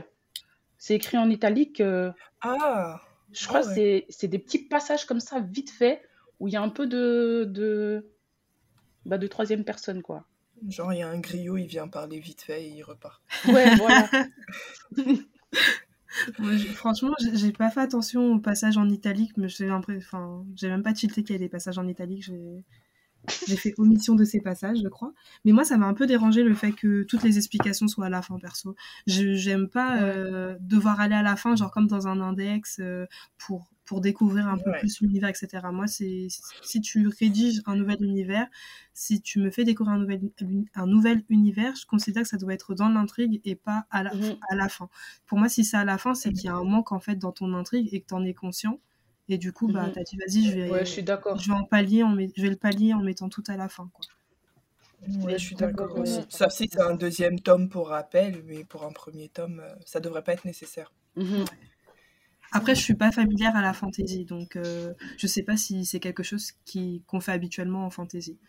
[0.80, 1.82] c'est écrit en italique.
[1.82, 2.12] euh,
[2.42, 3.00] Ah,
[3.32, 3.74] Je ah crois que ouais.
[3.74, 6.02] c'est c'est des petits passages comme ça, vite fait,
[6.40, 8.12] où il y a un peu de, de,
[9.06, 10.28] bah, de troisième personne, quoi.
[10.70, 13.22] Genre, il y a un griot, il vient parler vite fait et il repart.
[13.44, 14.10] Ouais, voilà.
[16.38, 20.46] Moi, je- franchement, j'ai pas fait attention au passage en italique, mais j'ai l'impression, enfin,
[20.56, 22.30] j'ai même pas tilté qu'il y a des passages en italique.
[23.48, 25.14] J'ai fait omission de ces passages, je crois.
[25.46, 28.10] Mais moi, ça m'a un peu dérangé le fait que toutes les explications soient à
[28.10, 28.76] la fin, perso.
[29.08, 33.06] Je j'aime pas euh, devoir aller à la fin, genre comme dans un index, euh,
[33.38, 34.80] pour pour découvrir un peu Ouais.
[34.82, 35.72] plus l'univers, etc.
[35.72, 36.28] Moi, c'est
[36.62, 38.46] si tu rédiges un nouvel univers,
[38.94, 40.22] si tu me fais découvrir un nouvel,
[40.76, 44.14] un nouvel univers, je considère que ça doit être dans l'intrigue et pas à la,
[44.14, 44.38] Mhm.
[44.52, 44.90] à la fin.
[45.26, 47.16] Pour moi, si c'est à la fin, c'est qu'il y a un manque en fait
[47.16, 48.80] dans ton intrigue et que tu en es conscient.
[49.30, 49.92] Et du coup, bah, Mhm.
[49.94, 51.40] t'as dit, vas-y, je vais, Ouais, je suis d'accord.
[51.40, 53.70] je vais en pallier, en met- je vais le pallier en mettant tout à la
[53.70, 53.90] fin.
[53.94, 54.06] Quoi.
[55.24, 56.20] Ouais, je suis d'accord aussi.
[56.20, 56.28] aussi.
[56.30, 60.00] Sauf si c'est un deuxième tome pour rappel, mais pour un premier tome, euh, ça
[60.00, 60.92] devrait pas être nécessaire.
[61.16, 61.46] Mhm.
[62.52, 66.00] Après, je suis pas familière à la fantasy, donc euh, je sais pas si c'est
[66.00, 68.40] quelque chose qui qu'on fait habituellement en fantasy.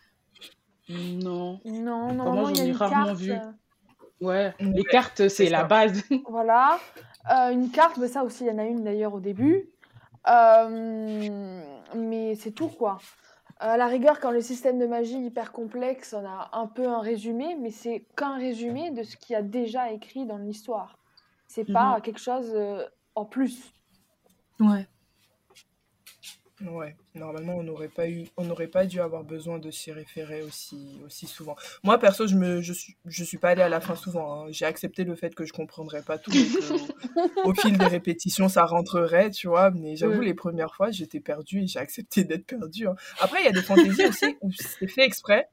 [0.89, 1.61] Non.
[1.65, 3.19] Non, il y j'en a ai rarement carte.
[3.19, 3.31] vu.
[3.33, 3.41] Ouais,
[4.21, 5.65] Ouais, les cartes, c'est c'est la ça.
[5.65, 6.03] base.
[6.29, 6.79] Voilà.
[7.31, 9.69] Euh, une carte, mais ça aussi, il y en a une d'ailleurs au début.
[10.29, 11.63] Euh,
[11.95, 12.99] mais c'est tout, quoi.
[13.59, 16.89] À la rigueur, quand le système de magie est hyper complexe, on a un peu
[16.89, 20.99] un résumé, mais c'est qu'un résumé de ce qu'il y a déjà écrit dans l'histoire.
[21.47, 23.73] C'est pas quelque chose euh, en plus.
[24.61, 24.87] Ouais.
[26.63, 30.43] Ouais, normalement, on n'aurait pas eu, on n'aurait pas dû avoir besoin de s'y référer
[30.43, 31.57] aussi, aussi souvent.
[31.85, 34.45] Moi, perso, je me, je suis, je suis pas allée à la fin souvent.
[34.45, 34.47] hein.
[34.51, 38.51] J'ai accepté le fait que je comprendrais pas tout et que, au fil des répétitions,
[38.51, 39.71] ça rentrerait, tu vois.
[39.71, 40.27] Mais j'avoue, Ouais.
[40.27, 42.89] les premières fois, j'étais perdue et j'ai accepté d'être perdue.
[42.89, 42.95] hein.
[43.21, 45.49] Après, il y a des fantaisies aussi où c'est fait exprès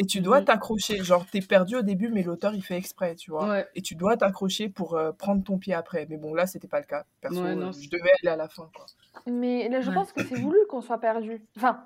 [0.00, 0.46] et tu dois Mhm.
[0.46, 1.04] t'accrocher.
[1.04, 3.48] Genre, t'es perdu au début, mais l'auteur, il fait exprès, tu vois.
[3.48, 3.68] Ouais.
[3.74, 6.06] Et tu dois t'accrocher pour euh, prendre ton pied après.
[6.08, 7.04] Mais bon, là, c'était pas le cas.
[7.20, 8.86] Perso, Ouais, non, euh, c'est- je devais aller à la fin, quoi.
[9.26, 9.94] Mais là, je Ouais.
[9.94, 11.44] pense que c'est voulu qu'on soit perdu.
[11.56, 11.84] Enfin,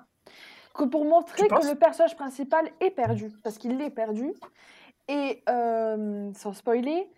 [0.73, 1.69] que pour montrer Tu que penses?
[1.69, 4.31] le personnage principal est perdu, parce qu'il est perdu.
[5.09, 7.09] Et euh, sans spoiler,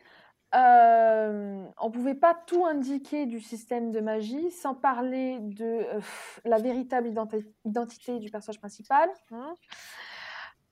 [0.55, 5.99] euh, on pouvait pas tout indiquer du système de magie sans parler de euh,
[6.45, 9.09] la véritable identi- identité du personnage principal.
[9.31, 9.53] hein?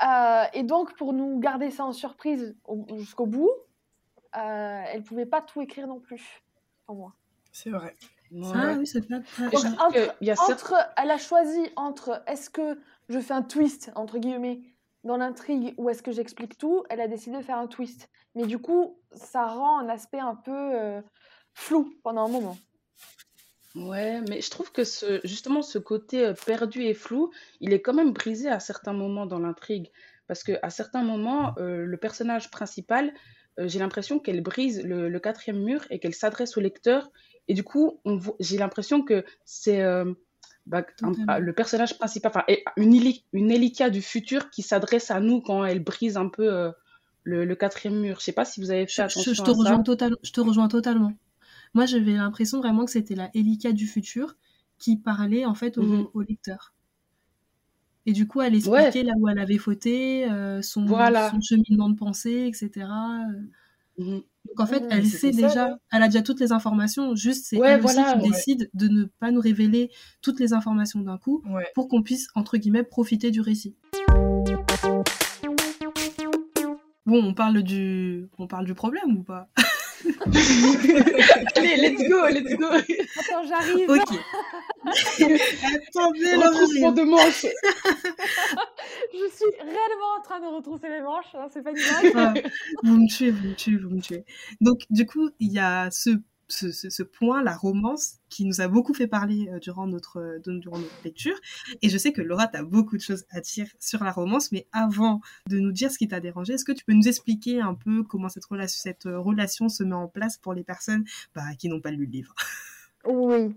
[0.03, 3.49] Euh, et donc, pour nous garder ça en surprise au- jusqu'au bout,
[4.37, 6.43] euh, elle pouvait pas tout écrire non plus,
[6.85, 7.13] pour moi.
[7.51, 7.95] C'est vrai.
[8.31, 8.51] Ouais.
[8.53, 9.15] Ah oui, c'est pas.
[10.51, 12.77] entre, elle a choisi entre est-ce que
[13.07, 14.61] je fais un twist, entre guillemets,
[15.05, 18.09] dans l'intrigue ou est-ce que j'explique tout, elle a décidé de faire un twist.
[18.33, 21.01] Mais du coup, ça rend un aspect un peu euh,
[21.53, 22.57] flou pendant un moment.
[23.75, 27.81] Ouais, mais je trouve que ce, justement ce côté euh, perdu et flou, il est
[27.81, 29.91] quand même brisé à certains moments dans l'intrigue.
[30.27, 33.13] Parce que à certains moments, euh, le personnage principal,
[33.59, 37.11] euh, j'ai l'impression qu'elle brise le, le quatrième mur et qu'elle s'adresse au lecteur.
[37.49, 40.05] Et du coup, on j'ai l'impression que c'est euh,
[40.65, 41.25] bah, un- Totalement.
[41.27, 45.19] ah, le personnage principal, enfin, et une, Ili- une Elika du futur qui s'adresse à
[45.19, 46.71] nous quand elle brise un peu euh,
[47.23, 48.19] le, le quatrième mur.
[48.19, 49.83] Je sais pas si vous avez fait Je, attention je- je te à ça.
[49.83, 51.13] total, je te rejoins totalement.
[51.75, 54.35] Moi, j'avais l'impression vraiment que c'était la Elika du futur
[54.79, 56.07] qui parlait en fait au, Mhm.
[56.13, 56.73] au lecteur.
[58.05, 61.29] Et du coup, elle expliquait là où elle avait fauté, euh, son, Voilà.
[61.31, 62.87] son cheminement de pensée, etc.
[63.97, 64.21] Mhm.
[64.47, 65.75] Donc en fait, elle sait ça, déjà, ouais.
[65.91, 69.03] elle a déjà toutes les informations, juste c'est Ouais, elle aussi qui décide de ne
[69.05, 69.89] pas nous révéler
[70.21, 73.75] toutes les informations d'un coup pour qu'on puisse, entre guillemets, profiter du récit.
[77.05, 79.49] Bon, on parle du, on parle du problème ou pas?
[81.55, 82.67] Allez, let's go, let's go.
[82.67, 83.99] Attends, j'arrive Ok.
[84.85, 86.93] Attendez, Retroussement Laureline.
[86.93, 87.45] de manches.
[89.13, 92.13] Je suis réellement en train de retrousser mes manches, hein, c'est pas une blague.
[92.15, 92.33] Ah,
[92.83, 94.25] vous me tuez, vous me tuez, vous me tuez.
[94.61, 96.11] Donc, du coup, il y a ce,
[96.47, 100.19] ce, ce, ce point, la romance, qui nous a beaucoup fait parler euh, durant, notre,
[100.19, 101.35] euh, durant notre lecture.
[101.81, 104.51] Et je sais que Laura, tu as beaucoup de choses à dire sur la romance,
[104.51, 107.61] mais avant de nous dire ce qui t'a dérangé, est-ce que tu peux nous expliquer
[107.61, 111.69] un peu comment cette euh, relation se met en place pour les personnes bah, qui
[111.69, 112.35] n'ont pas lu le livre?
[113.07, 113.55] Oui.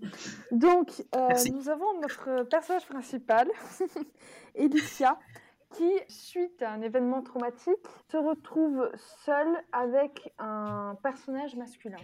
[0.53, 3.49] Donc, euh, nous avons notre personnage principal,
[4.55, 5.19] Elicia,
[5.75, 8.91] qui, suite à un événement traumatique, se retrouve
[9.25, 11.97] seule avec un personnage masculin.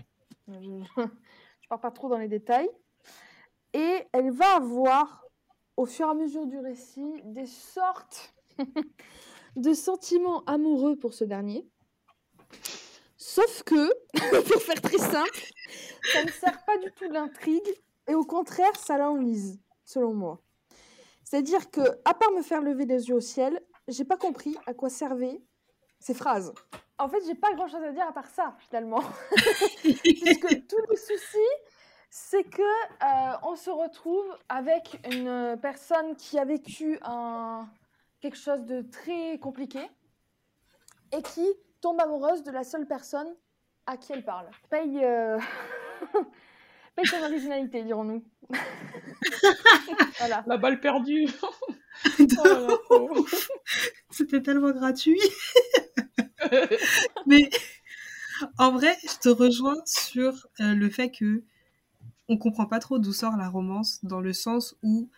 [0.48, 2.68] Je ne pars pas trop dans les détails.
[3.72, 5.24] Et elle va avoir,
[5.76, 8.34] au fur et à mesure du récit, des sortes
[9.56, 11.66] de sentiments amoureux pour ce dernier.
[13.16, 13.90] Sauf que,
[14.52, 15.42] pour faire très simple,
[16.12, 20.40] ça ne sert pas du tout l'intrigue et au contraire, ça l'enlise, selon moi.
[21.24, 24.74] C'est-à-dire que, à part me faire lever les yeux au ciel, j'ai pas compris à
[24.74, 25.40] quoi servaient
[25.98, 26.52] ces phrases.
[26.98, 29.02] En fait, j'ai pas grand-chose à dire à part ça, finalement.
[29.82, 31.44] Puisque tout le souci,
[32.08, 37.68] c'est que euh, on se retrouve avec une personne qui a vécu un...
[38.20, 39.80] quelque chose de très compliqué
[41.12, 41.46] et qui
[41.80, 43.34] tombe amoureuse de la seule personne
[43.86, 44.48] à qui elle parle.
[44.70, 45.38] Paye, euh...
[46.94, 48.24] Paye son originalité, dirons-nous.
[50.18, 50.44] voilà.
[50.46, 51.26] La balle perdue.
[54.10, 55.20] C'était tellement gratuit.
[57.26, 57.50] Mais
[58.58, 61.44] en vrai, je te rejoins sur euh, le fait que
[62.28, 65.08] on comprend pas trop d'où sort la romance, dans le sens où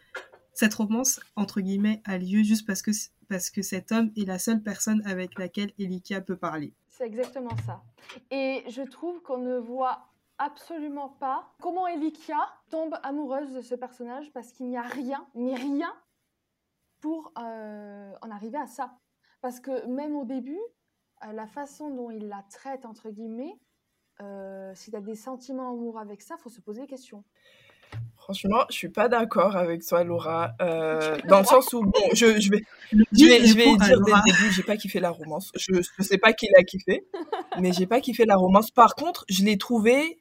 [0.53, 2.91] cette romance, entre guillemets, a lieu juste parce que,
[3.29, 6.73] parce que cet homme est la seule personne avec laquelle Elikia peut parler.
[6.89, 7.83] C'est exactement ça.
[8.31, 12.39] Et je trouve qu'on ne voit absolument pas comment Elikia
[12.71, 15.93] tombe amoureuse de ce personnage parce qu'il n'y a rien, mais rien,
[17.01, 18.99] pour euh, en arriver à ça.
[19.43, 20.61] Parce que même au début,
[21.25, 23.55] euh, la façon dont il la traite, entre guillemets,
[24.21, 27.25] euh, si tu as des sentiments amoureux avec ça, faut se poser des questions.
[28.17, 32.41] Franchement, je suis pas d'accord avec toi, Laura, euh, dans le sens où bon, je,
[32.41, 35.53] je vais, je vais, je vais dire dès le début, j'ai pas kiffé la romance.
[35.55, 37.07] Je, je sais pas qui l'a kiffé,
[37.61, 38.71] mais j'ai pas kiffé la romance.
[38.71, 40.19] Par contre, je l'ai trouvé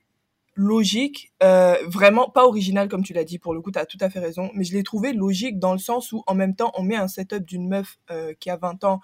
[0.55, 3.39] logique, euh, vraiment pas original comme tu l'as dit.
[3.39, 5.73] Pour le coup, tu as tout à fait raison, mais je l'ai trouvé logique dans
[5.73, 8.57] le sens où en même temps, on met un setup d'une meuf euh, qui a
[8.57, 9.01] 20 ans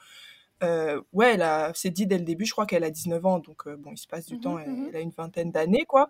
[0.63, 3.39] euh, ouais, elle a, c'est dit dès le début, je crois qu'elle a 19 ans,
[3.39, 4.87] donc euh, bon, il se passe du Mhm, temps, elle, mhm.
[4.89, 6.09] elle a une vingtaine d'années, quoi.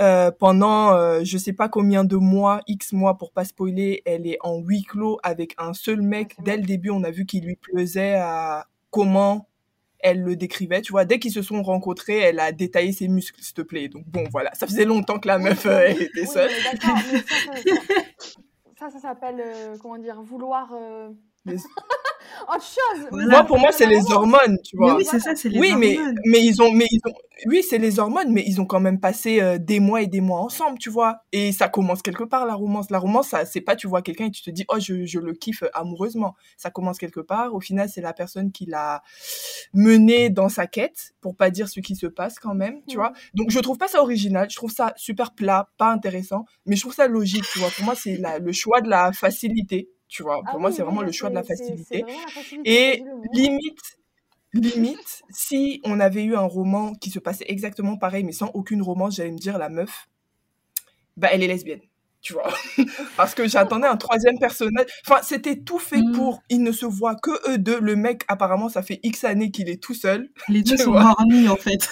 [0.00, 4.26] Euh, pendant, euh, je sais pas combien de mois, X mois, pour pas spoiler, elle
[4.26, 6.34] est en huis clos avec un seul mec.
[6.36, 9.48] c'est Dès le début, on a vu qu'il lui plaisait à comment
[10.00, 11.04] elle le décrivait, tu vois.
[11.04, 13.88] Dès qu'ils se sont rencontrés, elle a détaillé ses muscles, s'il te plaît.
[13.88, 16.50] Donc bon, voilà, ça faisait longtemps que la Oui, meuf, oui, elle était oui, seule.
[16.62, 17.62] d'accord, mais ça, ça,
[18.78, 20.72] ça, ça, s'appelle, comment dire, vouloir
[22.48, 23.02] autre chose.
[23.04, 23.24] mais Voilà.
[23.24, 24.96] ça Moi, pour moi, c'est les hormones, tu Mais vois.
[24.96, 26.14] oui, c'est ça, c'est les Oui, mais, hormones.
[26.26, 27.12] mais ils ont, mais ils ont,
[27.46, 30.20] oui, c'est les hormones, mais ils ont quand même passé euh, des mois et des
[30.20, 31.18] mois ensemble, tu vois.
[31.32, 32.90] Et ça commence quelque part, la romance.
[32.90, 35.18] La romance, ça, c'est pas, tu vois quelqu'un et tu te dis, oh, je, je
[35.18, 36.34] le kiffe amoureusement.
[36.56, 37.54] Ça commence quelque part.
[37.54, 39.02] Au final, c'est la personne qui l'a
[39.72, 43.12] mené dans sa quête, pour pas dire ce qui se passe quand même, tu vois.
[43.34, 44.48] Donc, je trouve pas ça original.
[44.50, 47.70] Je trouve ça super plat, pas intéressant, mais je trouve ça logique, tu vois.
[47.70, 50.42] Pour moi, c'est la- le choix de la facilité, tu vois?
[50.46, 52.02] Ah Pour moi, oui, c'est oui, vraiment le choix de la facilité.
[52.02, 52.94] vraiment la facilité.
[52.96, 53.22] Et mot.
[53.32, 53.98] limite,
[54.52, 58.82] limite, si on avait eu un roman qui se passait exactement pareil, mais sans aucune
[58.82, 60.08] romance, j'allais me dire la meuf,
[61.16, 61.80] bah elle est lesbienne,
[62.22, 62.52] tu vois?
[63.16, 64.86] Parce que j'attendais un troisième personnage.
[65.06, 66.12] Enfin, c'était tout fait Mm.
[66.12, 66.42] pour.
[66.48, 67.78] Ils ne se voient que eux deux.
[67.80, 70.30] Le mec, apparemment, ça fait X années qu'il est tout seul.
[70.48, 71.88] Les deux sont horny, en fait.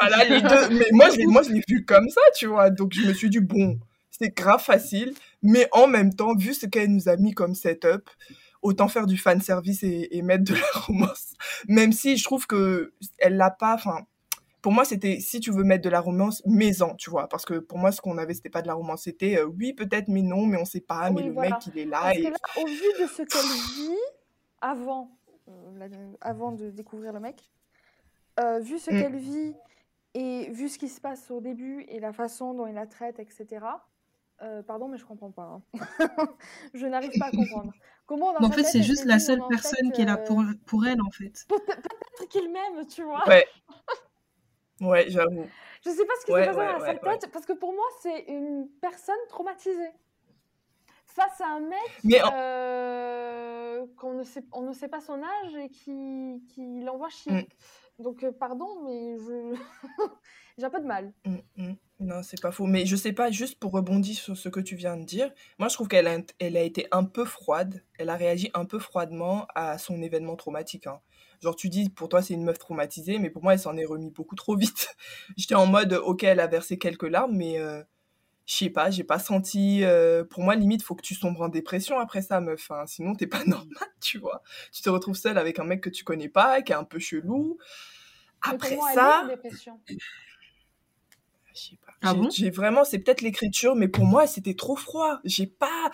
[0.00, 0.68] Voilà, les deux.
[0.78, 2.70] Mais moi, je l'ai, moi, je l'ai vu comme ça, tu vois?
[2.70, 3.78] Donc, je me suis dit, bon,
[4.20, 5.14] c'est grave facile.
[5.42, 8.08] Mais en même temps, vu ce qu'elle nous a mis comme setup,
[8.62, 11.34] autant faire du fan service et, et mettre de la romance.
[11.68, 14.00] Même si je trouve que elle l'a pas, enfin,
[14.62, 17.28] pour moi, c'était, si tu veux mettre de la romance, mets-en, tu vois.
[17.28, 19.04] Parce que pour moi, ce qu'on avait, c'était pas de la romance.
[19.04, 21.52] C'était, euh, oui, peut-être, mais non, mais on sait pas, mais le voilà.
[21.56, 22.00] mec, il est là.
[22.02, 22.30] Parce que Et...
[22.30, 23.96] là, au vu de ce qu'elle vit
[24.60, 25.16] avant,
[25.48, 27.50] euh, avant de découvrir le mec,
[28.38, 29.00] euh, vu ce Mm.
[29.00, 29.54] qu'elle vit
[30.14, 33.18] et vu ce qui se passe au début et la façon dont il la traite,
[33.18, 33.64] etc.
[34.42, 35.42] euh, pardon, mais je comprends pas.
[35.42, 35.62] hein.
[36.74, 37.72] je n'arrive pas à comprendre.
[38.06, 40.86] Comment en fait, c'est juste la seule personne fait, qui est là euh, pour, pour
[40.86, 41.44] elle, en fait.
[41.48, 43.26] peut- Peut-être qu'il m'aime, tu vois.
[43.28, 43.46] Ouais.
[44.80, 45.46] Ouais, j'avoue.
[45.84, 47.18] Je sais pas ce qui Ouais, s'est passé ouais, dans sa ouais, ouais.
[47.18, 49.90] tête, parce que pour moi, c'est une personne traumatisée.
[51.04, 55.22] Face à un mec Mais en- euh, qu'on ne sait, on ne sait pas son
[55.22, 57.32] âge et qui, qui l'envoie chier.
[57.32, 58.02] Mm.
[58.02, 59.54] Donc, pardon, mais je...
[60.60, 61.12] j'ai un peu de mal.
[61.24, 61.74] Mm, mm.
[62.00, 62.66] Non, c'est pas faux.
[62.66, 65.68] Mais je sais pas, juste pour rebondir sur ce que tu viens de dire, moi
[65.68, 67.82] je trouve qu'elle a, elle a été un peu froide.
[67.98, 70.86] Elle a réagi un peu froidement à son événement traumatique.
[70.86, 71.00] hein.
[71.42, 73.84] Genre, tu dis, pour toi, c'est une meuf traumatisée, mais pour moi, elle s'en est
[73.86, 74.94] remis beaucoup trop vite.
[75.36, 77.82] J'étais en mode, ok, elle a versé quelques larmes, mais euh,
[78.46, 79.84] je sais pas, j'ai pas senti.
[79.84, 82.70] euh, pour moi, limite, faut que tu sombres en dépression après ça, meuf.
[82.70, 82.84] hein.
[82.86, 84.42] Sinon, t'es pas normal, tu vois.
[84.72, 86.98] Tu te retrouves seule avec un mec que tu connais pas, qui est un peu
[86.98, 87.58] chelou.
[88.42, 89.22] Après moi, ça.
[89.24, 89.80] elle est en dépression.
[91.54, 91.92] Je sais pas.
[92.02, 92.30] Ah J'ai- bon?
[92.30, 95.18] J'ai vraiment, c'est peut-être l'écriture, mais pour moi, c'était trop froid.
[95.24, 95.90] J'ai pas.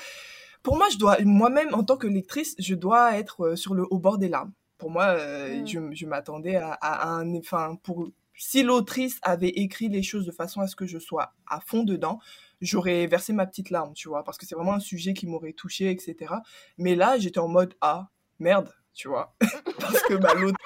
[0.62, 3.84] Pour moi, je dois, moi-même, en tant que lectrice, je dois être euh, sur le
[3.90, 4.52] au bord des larmes.
[4.78, 5.66] Pour moi, euh, Mm.
[5.66, 10.32] je, je m'attendais à, à un, enfin, pour si l'autrice avait écrit les choses de
[10.32, 12.18] façon à ce que je sois à fond dedans,
[12.60, 15.54] j'aurais versé ma petite larme, tu vois, parce que c'est vraiment un sujet qui m'aurait
[15.54, 16.34] touché, etc.
[16.76, 19.34] Mais là, j'étais en mode ah merde, tu vois,
[19.80, 20.58] parce que bah, l'autre,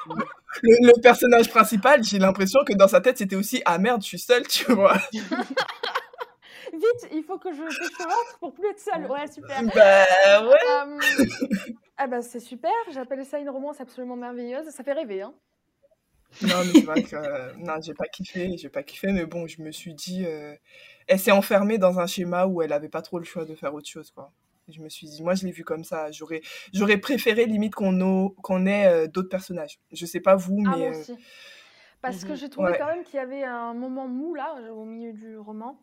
[0.62, 4.08] le, le personnage principal, j'ai l'impression que dans sa tête, c'était aussi ah merde, je
[4.08, 4.98] suis seule, tu vois.
[6.72, 9.06] Vite, il faut que je l'autre pour plus être seule.
[9.10, 9.62] Ouais, super.
[9.74, 10.56] Bah ouais.
[10.70, 11.26] Euh,
[11.96, 14.68] ah bah, c'est super, j'appelle ça une romance absolument merveilleuse.
[14.70, 15.34] Ça fait rêver, hein.
[16.42, 19.48] Non, mais c'est vrai que euh, non, j'ai pas kiffé, j'ai pas kiffé, mais bon,
[19.48, 20.54] je me suis dit, euh,
[21.08, 23.74] elle s'est enfermée dans un schéma où elle avait pas trop le choix de faire
[23.74, 24.32] autre chose, quoi.
[24.70, 26.10] Et je me suis dit, moi, je l'ai vu comme ça.
[26.12, 29.80] J'aurais, j'aurais préféré limite qu'on ait euh, d'autres personnages.
[29.92, 31.16] Je sais pas vous, Ah, mais moi euh, aussi.
[32.02, 32.38] Parce que Mhm.
[32.38, 32.78] j'ai trouvé Ouais.
[32.78, 35.82] quand même qu'il y avait un moment mou là, au milieu du roman,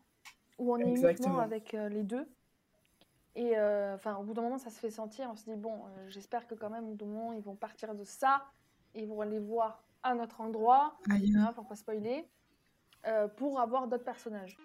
[0.58, 1.38] où on est uniquement Exactement.
[1.40, 2.26] avec euh, les deux.
[3.36, 3.52] Et
[3.94, 5.28] enfin, au bout d'un moment, ça se fait sentir.
[5.30, 7.94] On se dit, bon, j'espère que quand même, au bout d'un moment, ils vont partir
[7.94, 8.42] de ça,
[8.96, 11.32] et ils vont aller voir à un autre endroit, Aïe.
[11.36, 12.26] hein, pour pas spoiler,
[13.06, 14.56] euh, pour avoir d'autres personnages.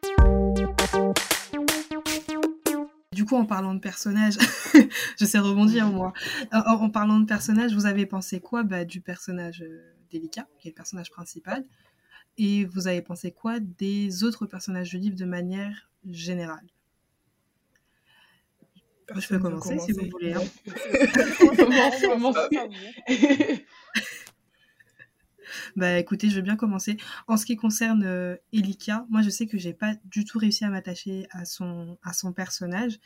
[3.23, 4.38] Du coup, en parlant de personnages,
[5.17, 6.12] je sais rebondir moi.
[6.51, 10.67] En, en, parlant de personnages, vous avez pensé quoi bah, du personnage euh, délicat, qui
[10.67, 11.63] est le personnage principal,
[12.38, 16.67] et vous avez pensé quoi des autres personnages du livre de manière générale?
[19.15, 20.33] Je peux commencer, si vous voulez.
[20.33, 20.43] Hein.
[25.75, 26.97] Bah écoutez, je veux bien commencer.
[27.27, 30.65] En ce qui concerne euh, Elika, moi je sais que j'ai pas du tout réussi
[30.65, 32.99] à m'attacher à son, à son personnage.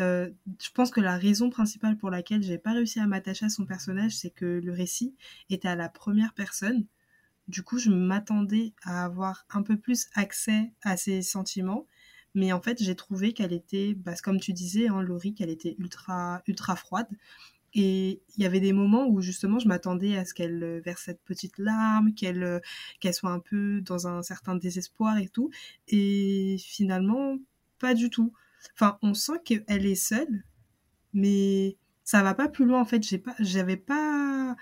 [0.00, 0.30] Euh,
[0.62, 3.64] je pense que la raison principale pour laquelle j'ai pas réussi à m'attacher à son
[3.66, 5.14] personnage, c'est que le récit
[5.50, 6.86] était à la première personne.
[7.48, 11.86] Du coup, je m'attendais à avoir un peu plus accès à ses sentiments.
[12.34, 15.74] Mais en fait, j'ai trouvé qu'elle était, bah, comme tu disais, hein, Laurie, qu'elle était
[15.78, 17.08] ultra, ultra froide.
[17.78, 21.02] Et il y avait des moments où justement je m'attendais à ce qu'elle euh, verse
[21.04, 22.58] cette petite larme, qu'elle euh,
[23.00, 25.50] qu'elle soit un peu dans un certain désespoir et tout.
[25.88, 27.36] Et finalement,
[27.78, 28.32] pas du tout.
[28.74, 30.42] Enfin, on sent qu'elle est seule,
[31.12, 33.02] mais ça va pas plus loin en fait.
[33.22, 34.56] Pas, j'avais pas,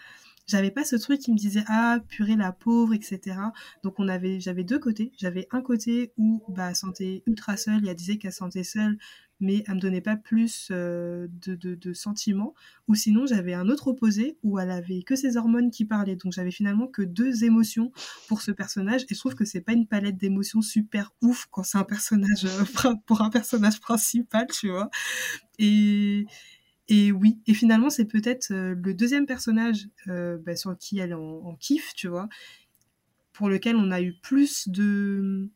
[0.48, 3.37] j'avais pas ce truc qui me disait ah purée la pauvre etc.
[3.85, 5.12] Donc on avait, j'avais deux côtés.
[5.18, 7.87] J'avais un côté où bah elle sentait ultra seule.
[7.88, 8.98] Elle disait qu'elle sentait seule
[9.44, 12.54] mais elle me donnait pas plus euh, de, sentiments.
[12.88, 16.16] Ou sinon, j'avais un autre opposé où elle avait que ses hormones qui parlaient.
[16.16, 17.92] Donc j'avais finalement que deux émotions
[18.26, 19.02] pour ce personnage.
[19.11, 22.44] Et je trouve que c'est pas une palette d'émotions super ouf quand c'est un personnage
[22.46, 24.90] euh, pour un personnage principal, tu vois.
[25.59, 26.26] Et
[26.88, 31.40] et oui, et finalement c'est peut-être euh, le deuxième personnage bah, sur qui elle en,
[31.42, 32.28] en kiffe, tu vois,
[33.33, 35.48] pour lequel on a eu plus de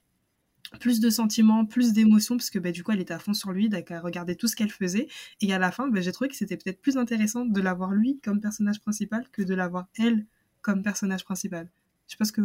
[0.80, 3.52] plus de sentiments, plus d'émotions, parce que bah, du coup, elle était à fond sur
[3.52, 5.08] lui, donc elle regardait tout ce qu'elle faisait.
[5.40, 8.20] Et à la fin, bah, j'ai trouvé que c'était peut-être plus intéressant de l'avoir lui
[8.20, 10.26] comme personnage principal que de l'avoir elle
[10.60, 11.70] comme personnage principal.
[12.06, 12.40] Je sais pas ce que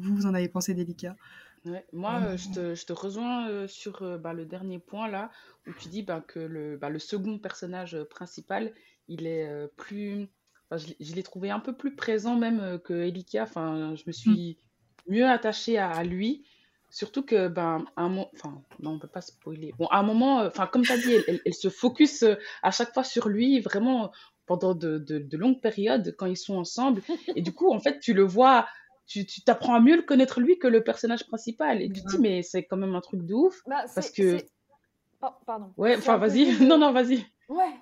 [0.00, 1.16] vous, vous en avez pensé, Délicat.
[1.92, 5.30] moi, euh, je, te, je, te, rejoins euh, sur euh, bah, le dernier point là,
[5.66, 8.72] où tu dis bah, que le, bah, le, second personnage principal,
[9.08, 10.28] il est plus.
[10.72, 13.44] je, l'ai trouvé un peu plus présent même que Elika.
[13.44, 14.58] Enfin, je me suis
[15.06, 15.12] mm.
[15.14, 16.44] mieux attachée à lui.
[16.94, 19.74] Surtout que, ben, un moment, enfin, non, on peut pas spoiler.
[19.76, 21.12] Bon, à un moment, euh, enfin, comme tu as dit,
[21.44, 24.12] elle, se focus euh, à chaque fois sur lui, vraiment
[24.46, 27.02] pendant de, de, longues périodes quand ils sont ensemble.
[27.34, 28.68] Et du coup, en fait, tu le vois,
[29.08, 31.82] tu t'apprends à mieux le connaître lui que le personnage principal.
[31.82, 33.60] Et tu te dis, mais c'est quand même un truc de ouf.
[33.66, 34.36] Bah, parce que.
[35.20, 35.72] Oh, pardon.
[35.76, 36.56] Ouais, enfin, vas-y.
[36.62, 37.26] non, non, vas-y.
[37.48, 37.74] Ouais,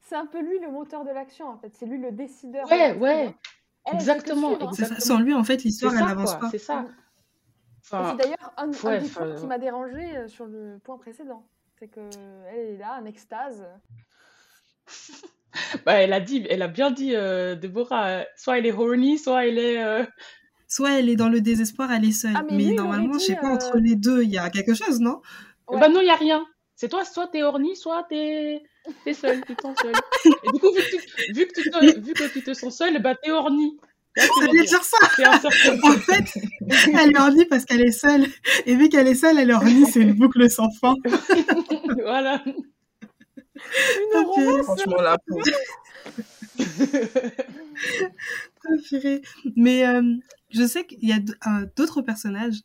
[0.00, 1.70] c'est un peu lui le moteur de l'action, en fait.
[1.78, 2.68] C'est lui le décideur.
[2.68, 3.32] Ouais, ouais.
[3.92, 4.72] exactement, hein.
[4.98, 6.48] Sans lui, en fait, l'histoire, elle n'avance pas.
[6.50, 6.84] C'est ça
[7.88, 11.46] c'est d'ailleurs un, des points qui m'a dérangé euh, sur le point précédent.
[11.78, 12.10] C'est qu'elle
[12.54, 13.64] est là, en extase.
[15.84, 19.18] bah, elle, a dit, elle a bien dit, euh, Déborah, euh, soit elle est horny,
[19.18, 19.82] soit elle est.
[19.82, 20.04] Euh,
[20.68, 22.34] soit elle est dans le désespoir, elle est seule.
[22.36, 25.20] Ah, mais, normalement, je sais pas, entre les deux, il y a quelque chose, non?
[25.70, 26.44] Bah non, il n'y a rien.
[26.74, 28.62] C'est toi, soit t'es horny, soit t'es
[29.06, 29.94] es seule, tu te sens seule.
[30.44, 32.76] Et du coup, vu que tu, vu que tu, te, vu que tu te sens
[32.76, 33.78] seule, bah t'es horny.
[34.16, 34.96] Ça veut dire ça.
[35.82, 36.24] en fait,
[36.94, 38.26] elle leur dit parce qu'elle est seule.
[38.64, 40.94] Et vu qu'elle est seule, elle leur dit c'est une boucle sans fin.
[42.02, 42.42] voilà.
[42.46, 42.54] Une
[44.14, 44.62] okay.
[44.62, 45.18] Franchement, la
[49.56, 50.02] Mais euh,
[50.56, 51.20] je sais qu'il y a
[51.76, 52.60] d'autres personnages,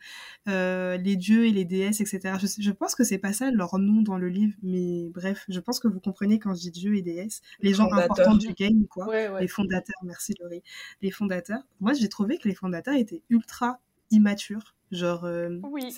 [0.48, 2.36] euh, les dieux et les déesses, etc.
[2.40, 5.60] Je, je pense que c'est pas ça leur nom dans le livre, mais bref, je
[5.60, 8.86] pense que vous comprenez quand je dis dieux et déesses, les gens importants du game,
[8.90, 9.08] quoi.
[9.40, 10.64] Les fondateurs, merci Laurie.
[11.02, 11.62] Les fondateurs.
[11.80, 14.76] Moi, j'ai trouvé que les fondateurs étaient ultra immatures.
[14.92, 15.24] Genre.
[15.24, 15.94] Euh, oui.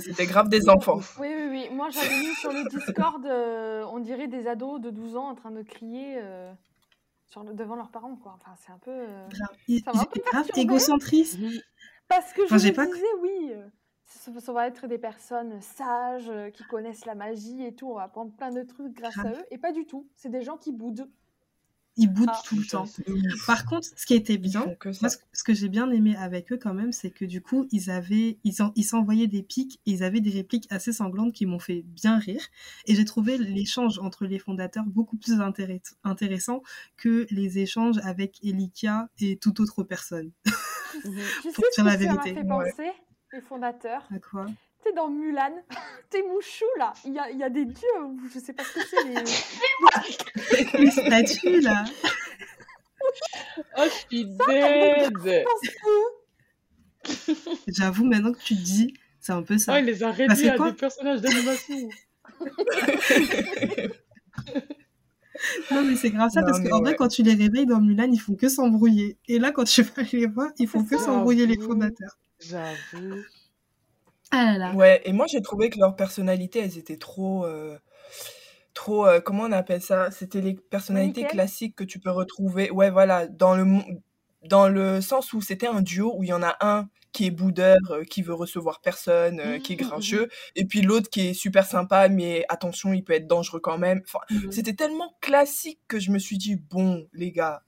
[0.00, 1.00] C'était grave des enfants.
[1.20, 1.68] Oui, oui, oui.
[1.74, 3.24] Moi, j'avais lu sur le Discord,
[3.92, 6.18] on dirait des ados de 12 ans en train de crier
[7.26, 8.36] sur devant leurs parents, quoi.
[8.36, 8.90] Enfin, c'est un peu.
[8.90, 9.28] Euh...
[9.84, 11.38] Grave, grave égocentriste.
[11.38, 11.60] Mhm.
[12.08, 13.68] Parce que je me disais, oui, euh,
[14.06, 18.04] ça, va être des personnes sages, euh, qui connaissent la magie et tout, on va
[18.04, 20.08] apprendre plein de trucs grâce à eux, et pas du tout.
[20.14, 21.08] C'est des gens qui boudent.
[21.98, 22.42] Ils boudent ah.
[22.44, 22.86] tout le temps.
[23.46, 26.92] Par contre, ce qui était bien, ce que j'ai bien aimé avec eux quand même,
[26.92, 30.30] c'est que du coup, ils avaient, ils, ils s'envoyaient des pics, et ils avaient des
[30.30, 32.42] répliques assez sanglantes qui m'ont fait bien rire.
[32.86, 35.40] Et j'ai trouvé l'échange entre les fondateurs beaucoup plus
[36.04, 36.62] intéressant
[36.96, 40.32] que les échanges avec Elikia et toute autre personne.
[41.04, 41.14] Mhm.
[41.42, 42.34] tu sais ce que la vérité.
[42.34, 42.92] ça m'a fait penser,
[43.32, 44.06] les fondateurs?
[44.10, 44.46] À quoi?
[44.94, 45.62] Dans Mulan,
[46.10, 47.86] t'es mouchou là, il y a, y a, des dieux,
[48.32, 49.14] je sais pas ce que c'est, les...
[50.84, 51.84] les statues là.
[53.78, 55.46] oh, je suis dead.
[57.68, 59.74] J'avoue, maintenant que tu dis, c'est un peu ça.
[59.74, 61.88] Oh, il les a réduits à des personnages d'animation.
[65.70, 68.20] non, mais c'est grave ça, parce qu'en vrai, quand tu les réveilles dans Mulan, ils
[68.20, 69.18] font que s'embrouiller.
[69.28, 72.18] Et là, quand tu vas les voir, ils font que s'embrouiller les fondateurs.
[72.40, 73.22] J'avoue.
[74.30, 74.72] Ah là là.
[74.74, 77.78] Ouais, et moi j'ai trouvé que leur personnalité, elles étaient trop, euh,
[78.74, 80.10] trop, euh, comment on appelle ça?
[80.10, 82.70] C'était les personnalités classiques que tu peux retrouver.
[82.70, 83.64] Ouais, voilà, dans le,
[84.44, 87.30] dans le sens où c'était un duo où il y en a un qui est
[87.30, 90.28] boudeur, euh, qui veut recevoir personne, euh, qui est mmh, mmh, grincheux, mmh.
[90.56, 94.02] et puis l'autre qui est super sympa, mais attention, il peut être dangereux quand même.
[94.04, 94.18] Enfin,
[94.50, 97.62] c'était tellement classique que je me suis dit, bon, les gars,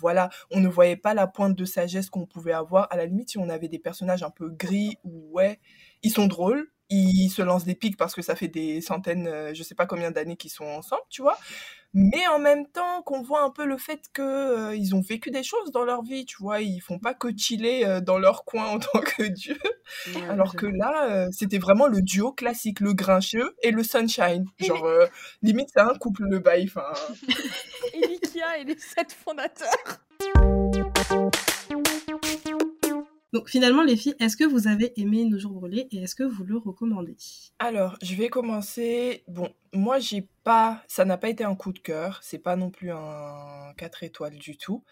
[0.00, 2.86] voilà, on ne voyait pas la pointe de sagesse qu'on pouvait avoir.
[2.90, 5.58] À la limite, si on avait des personnages un peu gris, ou ouais,
[6.06, 9.52] ils sont drôles, ils se lancent des pics parce que ça fait des centaines, euh,
[9.52, 11.36] je sais pas combien d'années qu'ils sont ensemble, tu vois.
[11.94, 15.32] Mais en même temps, qu'on voit un peu le fait que euh, ils ont vécu
[15.32, 16.60] des choses dans leur vie, tu vois.
[16.60, 19.58] Ils font pas que chiller euh, dans leur coin en tant que dieu.
[20.28, 24.44] Alors que là, c'était vraiment le duo classique, le grincheux et le sunshine.
[24.60, 24.86] Genre,
[25.42, 26.68] limite, c'est un couple le bail.
[26.68, 26.92] Enfin.
[27.94, 29.98] et Likia et les sept fondateurs.
[33.36, 36.22] Donc finalement, les filles, est-ce que vous avez aimé Nos jours brûlés et est-ce que
[36.22, 37.18] vous le recommandez?
[37.58, 39.24] Alors, je vais commencer.
[39.28, 40.82] Bon, moi, j'ai pas.
[40.88, 42.18] Ça n'a pas été un coup de cœur.
[42.22, 44.84] C'est pas non plus un 4 étoiles du tout.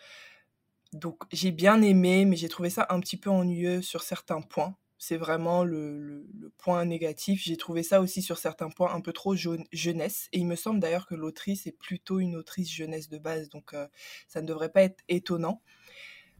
[0.92, 4.76] Donc, j'ai bien aimé, mais j'ai trouvé ça un petit peu ennuyeux sur certains points.
[4.98, 6.26] C'est vraiment le,
[6.58, 7.40] point négatif.
[7.42, 10.28] J'ai trouvé ça aussi sur certains points un peu trop jeunesse.
[10.32, 13.72] Et il me semble d'ailleurs que l'autrice est plutôt une autrice jeunesse de base, donc
[13.72, 13.88] euh,
[14.28, 15.62] ça ne devrait pas être étonnant.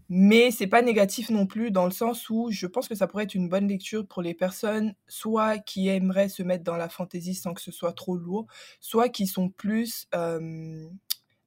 [0.09, 3.25] Mais c'est pas négatif non plus dans le sens où je pense que ça pourrait
[3.25, 7.35] être une bonne lecture pour les personnes soit qui aimeraient se mettre dans la fantaisie
[7.35, 8.47] sans que ce soit trop lourd,
[8.81, 10.09] soit qui sont plus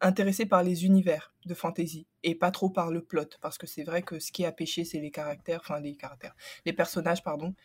[0.01, 3.84] intéressés par les univers de fantaisie et pas trop par le plot parce que c'est
[3.84, 6.36] vrai que ce qui a pêché c'est les caractères, enfin les caractères,
[6.66, 7.55] les personnages pardon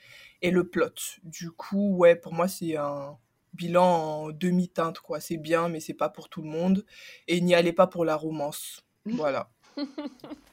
[0.40, 0.94] et le plot.
[1.24, 3.16] Du coup, ouais, pour moi c'est un
[3.54, 6.84] bilan en demi-teinte quoi, c'est bien mais c'est pas pour tout le monde
[7.28, 8.84] et n'y allez pas pour la romance.
[9.04, 9.50] Voilà.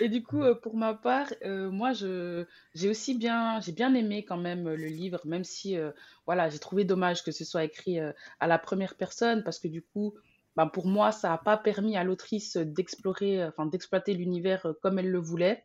[0.00, 4.24] Et du coup, euh, pour ma part, euh, moi, j'ai aussi bien, j'ai bien aimé
[4.24, 5.90] quand même le livre, même si, euh,
[6.26, 9.82] voilà, j'ai trouvé dommage que ce soit écrit à la première personne, parce que du
[9.82, 10.14] coup,
[10.56, 15.10] ben, pour moi, ça n'a pas permis à l'autrice d'explorer, enfin, d'exploiter l'univers comme elle
[15.10, 15.64] le voulait.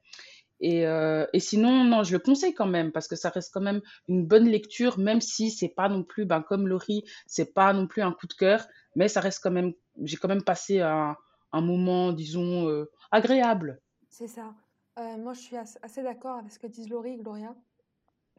[0.59, 3.81] Et, et sinon, non, je le conseille quand même, parce que ça reste quand même
[4.07, 7.87] une bonne lecture, même si c'est pas non plus, ben, comme Laurie, c'est pas non
[7.87, 8.65] plus un coup de cœur,
[8.95, 11.15] mais ça reste quand même, j'ai quand même passé un
[11.51, 13.81] un moment, disons, euh, agréable.
[14.09, 14.53] C'est ça.
[14.99, 17.55] Euh, moi, je suis assez d'accord avec ce que disent Laurie et Gloria,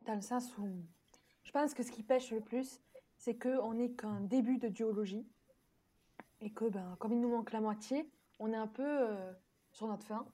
[0.07, 0.69] dans le sens où
[1.45, 2.81] je pense que ce qui pêche le plus,
[3.17, 5.27] c'est qu'on n'est qu'un début de duologie
[6.41, 9.33] et que, ben, comme il nous manque la moitié, on est un peu euh,
[9.73, 10.27] sur notre fin.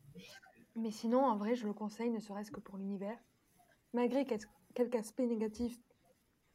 [0.77, 3.19] Mais sinon, en vrai, je le conseille, ne serait-ce que pour l'univers.
[3.93, 5.79] Malgré quelques aspects négatifs,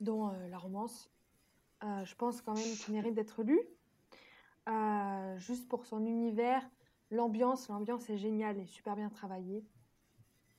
[0.02, 1.10] dont la romance,
[1.82, 3.60] je pense quand même qu'il mérite d'être lu.
[5.38, 6.70] Juste pour son univers,
[7.12, 9.64] l'ambiance, l'ambiance est géniale et super bien travaillée.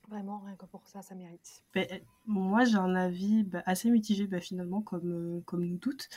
[0.09, 1.63] Vraiment, rien que pour ça, ça mérite.
[1.73, 1.87] Ben,
[2.25, 6.09] moi, j'ai un avis bah, assez mitigé bah, finalement, comme, euh, comme nous toutes,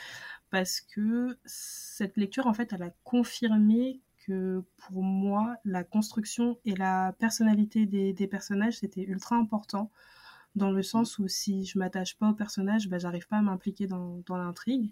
[0.50, 6.74] parce que cette lecture, en fait, elle a confirmé que pour moi, la construction et
[6.74, 9.90] la personnalité des, personnages, c'était ultra important,
[10.56, 14.22] dans le sens où si je m'attache pas au personnage, j'arrive pas à m'impliquer dans,
[14.26, 14.90] dans l'intrigue.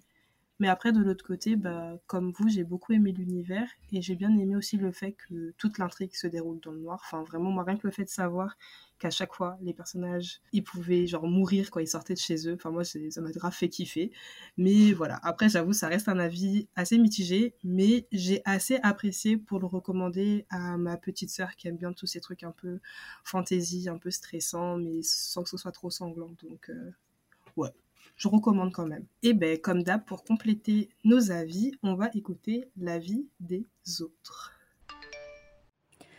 [0.63, 4.31] Mais après, de l'autre côté, bah, comme vous, j'ai beaucoup aimé l'univers et j'ai bien
[4.39, 7.01] aimé aussi le fait que toute l'intrigue se déroule dans le noir.
[7.05, 8.57] Enfin, vraiment, moi, rien que le fait de savoir
[9.01, 12.55] qu'à chaque fois, les personnages, ils pouvaient genre mourir quand ils sortaient de chez eux.
[12.55, 14.13] Enfin, moi, ça m'a grave fait kiffer.
[14.57, 19.59] Mais voilà, après, j'avoue, ça reste un avis assez mitigé, mais j'ai assez apprécié pour
[19.59, 22.79] le recommander à ma petite sœur qui aime bien tous ces trucs un peu
[23.25, 26.37] fantasy, un peu stressants, mais sans que ce soit trop sanglant.
[26.41, 26.93] Donc, euh,
[27.57, 27.73] ouais
[28.17, 29.05] je recommande quand même.
[29.23, 33.67] Et ben comme d'hab, pour compléter nos avis, on va écouter l'avis des
[34.01, 34.53] autres.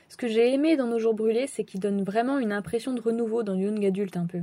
[0.09, 3.01] Ce que j'ai aimé dans Nos jours brûlés, c'est qu'il donne vraiment une impression de
[3.01, 4.37] renouveau dans Young Adulte un peu.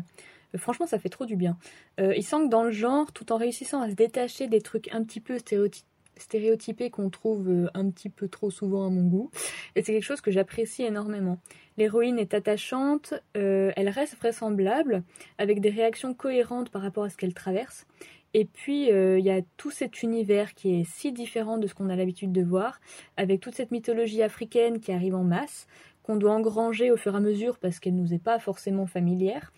[0.55, 1.59] Euh, franchement, ça fait trop du bien.
[2.01, 4.93] Euh, il sent que dans le genre, tout en réussissant à se détacher des trucs
[4.93, 5.87] un petit peu stéréotypés,
[6.21, 9.31] stéréotypé qu'on trouve euh, un petit peu trop souvent à mon goût.
[9.77, 11.39] Et c'est quelque chose que j'apprécie énormément.
[11.77, 15.03] L'héroïne est attachante, euh, elle reste vraisemblable,
[15.39, 17.87] avec des réactions cohérentes par rapport à ce qu'elle traverse.
[18.33, 21.75] Et puis, euh, il y a tout cet univers qui est si différent de ce
[21.75, 22.81] qu'on a l'habitude de voir,
[23.17, 25.67] avec toute cette mythologie africaine qui arrive en masse,
[26.03, 29.53] qu'on doit engranger au fur et à mesure parce qu'elle nous est pas forcément familière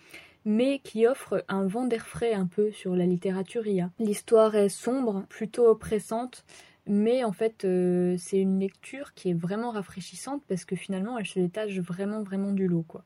[0.45, 3.90] mais qui offre un vent d'air frais un peu sur la littérature IA.
[3.99, 6.45] L'histoire est sombre, plutôt oppressante,
[6.86, 11.26] mais en fait euh, c'est une lecture qui est vraiment rafraîchissante parce que finalement elle
[11.26, 13.05] se détache vraiment vraiment du lot quoi.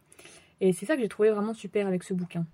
[0.60, 2.46] Et c'est ça que j'ai trouvé vraiment super avec ce bouquin.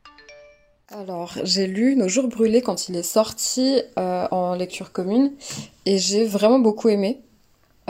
[0.88, 5.32] Alors, j'ai lu Nos jours brûlés quand il est sorti euh, en lecture commune
[5.86, 7.22] et j'ai vraiment beaucoup aimé.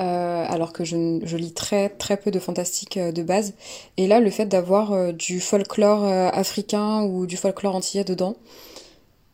[0.03, 0.97] Euh, alors que je,
[1.37, 3.55] lis très très peu de fantastique euh, de base.
[3.97, 8.37] Et là, le fait d'avoir euh, du folklore africain ou du folklore antillais dedans,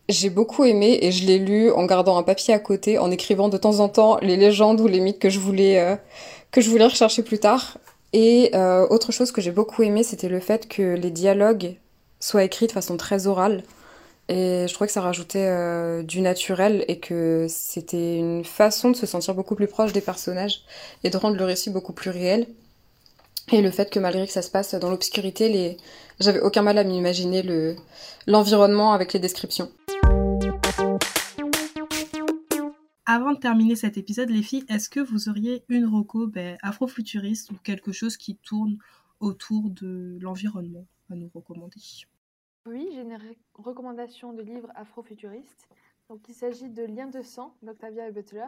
[0.09, 3.49] J'ai beaucoup aimé et je l'ai lu en gardant un papier à côté, en écrivant
[3.49, 5.99] de temps en temps les légendes ou les mythes que je voulais
[6.51, 7.79] que je voulais rechercher plus tard.
[8.13, 8.53] Et
[8.91, 11.77] autre chose que j'ai beaucoup aimé, c'était le fait que les dialogues
[12.21, 13.63] soient écrits de façon très orale.
[14.31, 18.97] Et je trouvais que ça rajoutait euh, du naturel et que c'était une façon de
[18.97, 20.65] se sentir beaucoup plus proche des personnages
[21.03, 22.47] et de rendre le récit beaucoup plus réel.
[23.51, 25.79] Et le fait que malgré que ça se passe dans l'obscurité,
[26.21, 27.77] j'avais aucun mal à m'imaginer le...
[28.27, 29.71] l'environnement avec les descriptions.
[33.07, 37.51] Avant de terminer cet épisode, les filles, est-ce que vous auriez une roco ben, afrofuturiste
[37.51, 38.77] ou quelque chose qui tourne
[39.21, 41.81] autour de l'environnement à nous recommander?
[42.69, 43.19] Oui, j'ai une
[43.55, 45.71] recommandation de livre afrofuturiste.
[46.11, 48.45] Donc, il s'agit de Lien de sang d'Octavia Butler,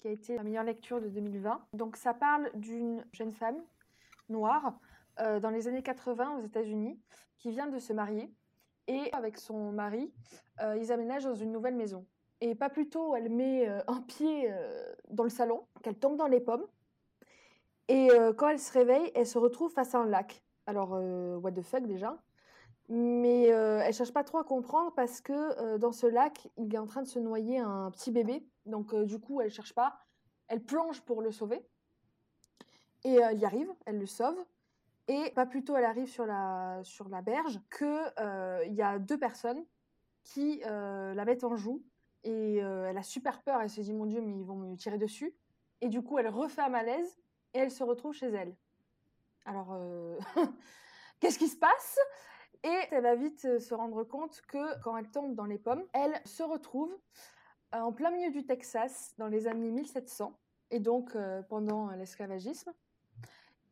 [0.00, 1.66] qui a été la meilleure lecture de 2020.
[1.74, 3.62] Donc, ça parle d'une jeune femme
[4.30, 4.80] noire
[5.20, 6.98] euh, dans les années 80 aux États-Unis
[7.36, 8.32] qui vient de se marier
[8.86, 10.10] et avec son mari,
[10.62, 12.06] euh, ils aménagent dans une nouvelle maison.
[12.40, 14.50] Et pas plus tôt, elle met euh, un pied
[15.10, 16.64] dans le salon, qu'elle tombe dans les pommes.
[17.88, 18.08] Et
[18.38, 20.42] quand elle se réveille, elle se retrouve face à un lac.
[20.66, 20.92] Alors,
[21.42, 22.18] what the fuck déjà?
[22.88, 26.86] Mais elle cherche pas trop à comprendre parce que dans ce lac, il est en
[26.86, 28.46] train de se noyer un petit bébé.
[28.66, 30.00] Donc du coup, elle cherche pas.
[30.48, 31.66] Elle plonge pour le sauver.
[33.04, 34.38] Et elle y arrive, elle le sauve.
[35.06, 38.12] Et pas plus tôt elle arrive sur la, sur la berge qu'il
[38.66, 39.64] il y a deux personnes
[40.24, 41.82] qui la mettent en joue.
[42.24, 44.98] Et elle a super peur, elle se dit mon Dieu, mais ils vont me tirer
[44.98, 45.34] dessus.
[45.80, 47.18] Et du coup, elle refait un malaise
[47.54, 48.56] et elle se retrouve chez elle.
[49.44, 49.76] Alors,
[51.20, 51.98] qu'est-ce qui se passe?
[52.64, 56.20] Et elle va vite se rendre compte que quand elle tombe dans les pommes, elle
[56.24, 56.96] se retrouve
[57.72, 60.38] en plein milieu du Texas dans les années 1700
[60.70, 61.16] et donc
[61.48, 62.72] pendant l'esclavagisme.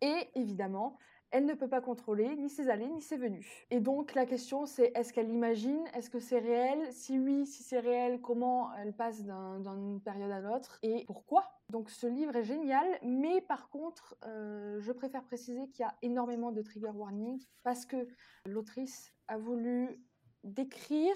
[0.00, 0.98] Et évidemment,
[1.30, 3.66] elle ne peut pas contrôler ni ses allées ni ses venues.
[3.70, 6.92] Et donc la question c'est est-ce qu'elle l'imagine Est-ce que c'est réel?
[6.92, 11.44] Si oui, si c'est réel, comment elle passe d'une période à l'autre Et pourquoi?
[11.70, 15.94] Donc ce livre est génial, mais par contre, euh, je préfère préciser qu'il y a
[16.02, 18.08] énormément de trigger warnings parce que
[18.46, 20.00] l'autrice a voulu
[20.44, 21.14] décrire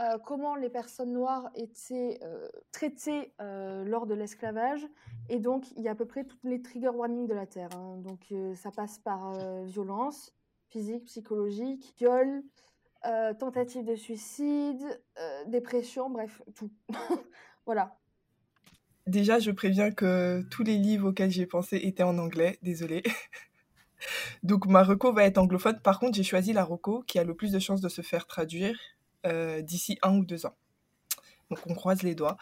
[0.00, 4.86] euh, comment les personnes noires étaient euh, traitées euh, lors de l'esclavage.
[5.28, 7.68] Et donc, il y a à peu près toutes les trigger warnings de la Terre.
[7.76, 7.98] Hein.
[7.98, 9.34] Donc, ça passe par
[9.64, 10.34] violence
[10.70, 12.42] physique, psychologique, viol,
[13.38, 15.02] tentative de suicide,
[15.46, 16.70] dépression, bref, tout.
[17.66, 17.96] voilà.
[19.06, 23.02] Déjà, je préviens que tous les livres auxquels j'ai pensé étaient en anglais, désolé.
[24.42, 25.80] Donc ma reco va être anglophone.
[25.80, 28.26] Par contre, j'ai choisi la reco qui a le plus de chances de se faire
[28.26, 28.78] traduire
[29.62, 30.56] d'ici un ou deux ans.
[31.50, 32.36] Donc on croise les doigts.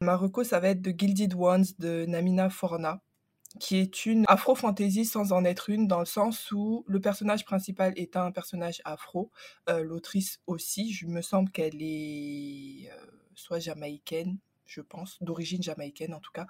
[0.00, 3.02] Marocco, ça va être The Gilded Ones de Namina Forna,
[3.60, 7.92] qui est une afro-fantasy sans en être une, dans le sens où le personnage principal
[7.96, 9.30] est un personnage afro,
[9.68, 16.14] euh, l'autrice aussi, je me semble qu'elle est euh, soit jamaïcaine, je pense, d'origine jamaïcaine
[16.14, 16.46] en tout cas.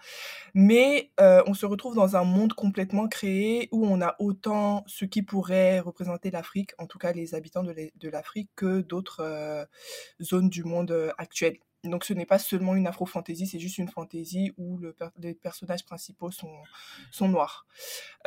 [0.54, 5.04] Mais euh, on se retrouve dans un monde complètement créé où on a autant ce
[5.04, 9.64] qui pourrait représenter l'Afrique, en tout cas les habitants de l'Afrique, que d'autres euh,
[10.20, 11.58] zones du monde euh, actuel.
[11.84, 15.84] Donc ce n'est pas seulement une afro-fantasy, c'est juste une fantasy où le les personnages
[15.84, 16.54] principaux sont,
[17.10, 17.66] sont noirs.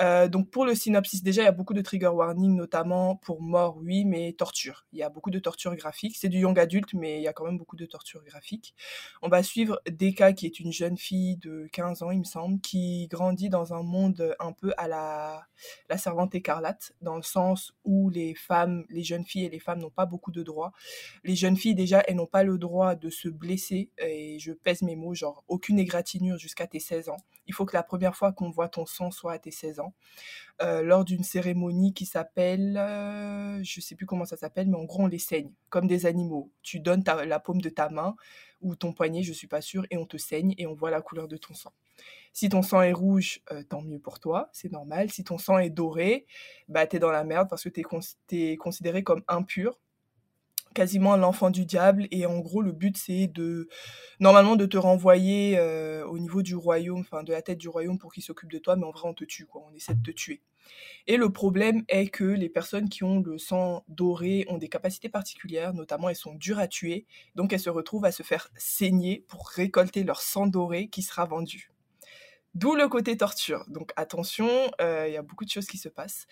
[0.01, 3.41] Euh, donc pour le synopsis, déjà il y a beaucoup de trigger warning, notamment pour
[3.41, 4.85] mort, oui, mais torture.
[4.91, 6.17] Il y a beaucoup de torture graphique.
[6.17, 8.75] C'est du young adulte, mais il y a quand même beaucoup de torture graphique.
[9.21, 12.59] On va suivre Deka, qui est une jeune fille de 15 ans, il me semble,
[12.59, 15.47] qui grandit dans un monde un peu à la,
[15.89, 19.79] la servante écarlate, dans le sens où les femmes, les jeunes filles et les femmes
[19.79, 20.73] n'ont pas beaucoup de droits.
[21.23, 24.95] Les jeunes filles, déjà, elles n'ont pas le droit de se et je pèse mes
[24.95, 27.17] mots, genre aucune égratignure jusqu'à tes 16 ans.
[27.47, 29.93] Il faut que la première fois qu'on voit ton sang soit à tes 16 ans.
[30.61, 34.85] Euh, lors d'une cérémonie qui s'appelle, euh, je sais plus comment ça s'appelle, mais en
[34.85, 36.51] gros on les saigne, comme des animaux.
[36.63, 38.15] Tu donnes la paume de ta main
[38.61, 41.01] ou ton poignet, je suis pas sûre, et on te saigne et on voit la
[41.01, 41.73] couleur de ton sang.
[42.33, 45.11] Si ton sang est rouge, euh, tant mieux pour toi, c'est normal.
[45.11, 46.25] Si ton sang est doré,
[46.67, 47.83] bah t'es dans la merde parce que t'es
[48.51, 49.79] es considéré comme impur
[50.75, 52.07] quasiment l'enfant du diable.
[52.11, 53.67] Et en gros le but c'est de
[54.19, 57.97] normalement de te renvoyer euh, au niveau du royaume enfin de la tête du royaume
[57.97, 58.75] pour qu'il s'occupe de toi.
[58.75, 59.63] Mais en vrai on te tue quoi.
[59.67, 60.41] On essaie de te tuer.
[61.07, 65.09] Et le problème est que les personnes qui ont le sang doré ont des capacités
[65.09, 65.73] particulières.
[65.73, 67.05] Notamment elles sont dures à tuer.
[67.35, 71.25] Donc elles se retrouvent à se faire saigner pour récolter leur sang doré qui sera
[71.25, 71.74] vendu
[72.55, 73.65] D'où le côté torture.
[73.67, 74.49] Donc attention,
[74.79, 76.25] il y a beaucoup de choses qui se passent.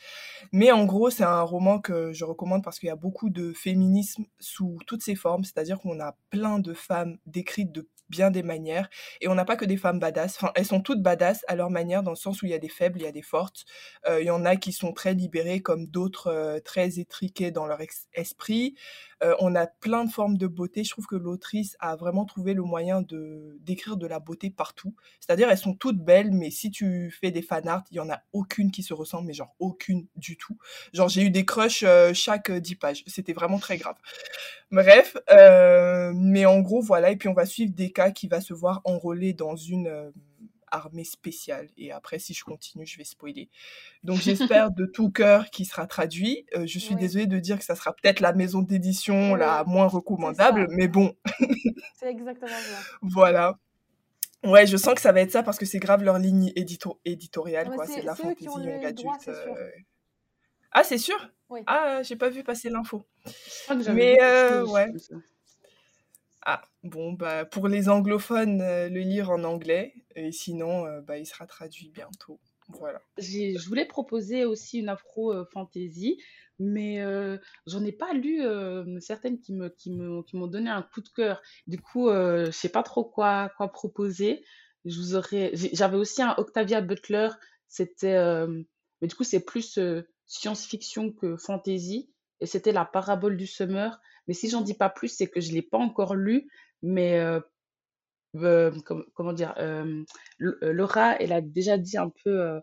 [0.51, 3.51] Mais en gros, c'est un roman que je recommande parce qu'il y a beaucoup de
[3.53, 8.43] féminisme sous toutes ses formes, c'est-à-dire qu'on a plein de femmes décrites de bien des
[8.43, 8.89] manières.
[9.21, 10.35] Et on n'a pas que des femmes badass.
[10.35, 12.59] Enfin, elles sont toutes badass à leur manière, dans le sens où il y a
[12.59, 13.65] des faibles, il y a des fortes.
[14.07, 17.65] Euh, il y en a qui sont très libérées, comme d'autres euh, très étriquées dans
[17.65, 17.79] leur
[18.13, 18.75] esprit.
[19.23, 20.83] Euh, on a plein de formes de beauté.
[20.83, 24.93] Je trouve que l'autrice a vraiment trouvé le moyen de d'écrire de la beauté partout.
[25.19, 28.09] C'est-à-dire, elles sont toutes belles, mais si tu fais des fan art, il y en
[28.09, 30.57] a aucune qui se ressemble, mais genre aucune du tout.
[30.93, 33.03] Genre, j'ai eu des crushs chaque dix pages.
[33.07, 33.95] C'était vraiment très grave.
[34.71, 35.15] Bref,
[36.13, 37.11] mais en gros, voilà.
[37.11, 40.11] Et puis, on va suivre des cas qui va se voir enrôler dans une
[40.73, 41.69] armée spéciale.
[41.77, 43.49] Et après, si je continue, je vais spoiler.
[44.03, 46.45] Donc j'espère de tout cœur qu'il sera traduit.
[46.55, 49.87] Euh, je suis désolée de dire que ça sera peut-être la maison d'édition la moins
[49.87, 51.15] recommandable, mais bon.
[51.99, 52.79] c'est exactement ça.
[53.01, 53.59] Voilà.
[54.43, 57.69] Ouais, je sens que ça va être ça parce que c'est grave leur ligne éditoriale,
[57.69, 57.85] quoi.
[57.85, 59.29] C'est de la fantaisie young adulte.
[59.29, 59.69] Euh.
[60.71, 61.29] Ah, c'est sûr?
[61.49, 61.61] Oui.
[61.67, 63.05] Ah, j'ai pas vu passer l'info.
[63.93, 64.91] Mais euh, ouais.
[66.83, 69.93] Bon, bah, pour les anglophones, euh, le lire en anglais.
[70.15, 72.39] Et sinon, euh, bah, il sera traduit bientôt.
[72.67, 73.01] Voilà.
[73.17, 76.21] Je voulais proposer aussi une afro-fantasy,
[76.59, 77.03] mais
[77.67, 78.41] j'en ai pas lu
[79.01, 81.41] certaines qui me, qui me, qui m'ont donné un coup de cœur.
[81.67, 84.45] Du coup, je sais pas trop quoi, quoi proposer.
[84.85, 87.29] J'avais aussi un Octavia Butler.
[87.67, 88.17] C'était,
[89.01, 89.77] mais du coup, c'est plus
[90.25, 92.09] science-fiction que fantasy.
[92.39, 93.99] Et c'était la parabole du semeur.
[94.27, 96.49] Mais si j'en dis pas plus, c'est que je l'ai pas encore lu.
[96.83, 97.19] Mais
[99.15, 99.55] comment dire,
[100.37, 102.59] Laura, elle a déjà dit un peu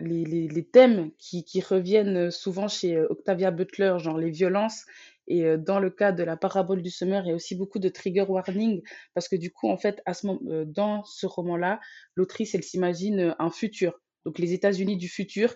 [0.00, 4.84] les, les, les, thèmes qui, qui, reviennent souvent chez Octavia Butler, genre les violences.
[5.26, 7.88] Et dans le cas de la parabole du semeur, il y a aussi beaucoup de
[7.88, 8.82] trigger warning
[9.14, 11.80] parce que du coup, en fait, à ce moment, dans ce roman-là,
[12.14, 13.98] l'autrice, elle s'imagine un futur.
[14.26, 15.54] Donc les États-Unis du futur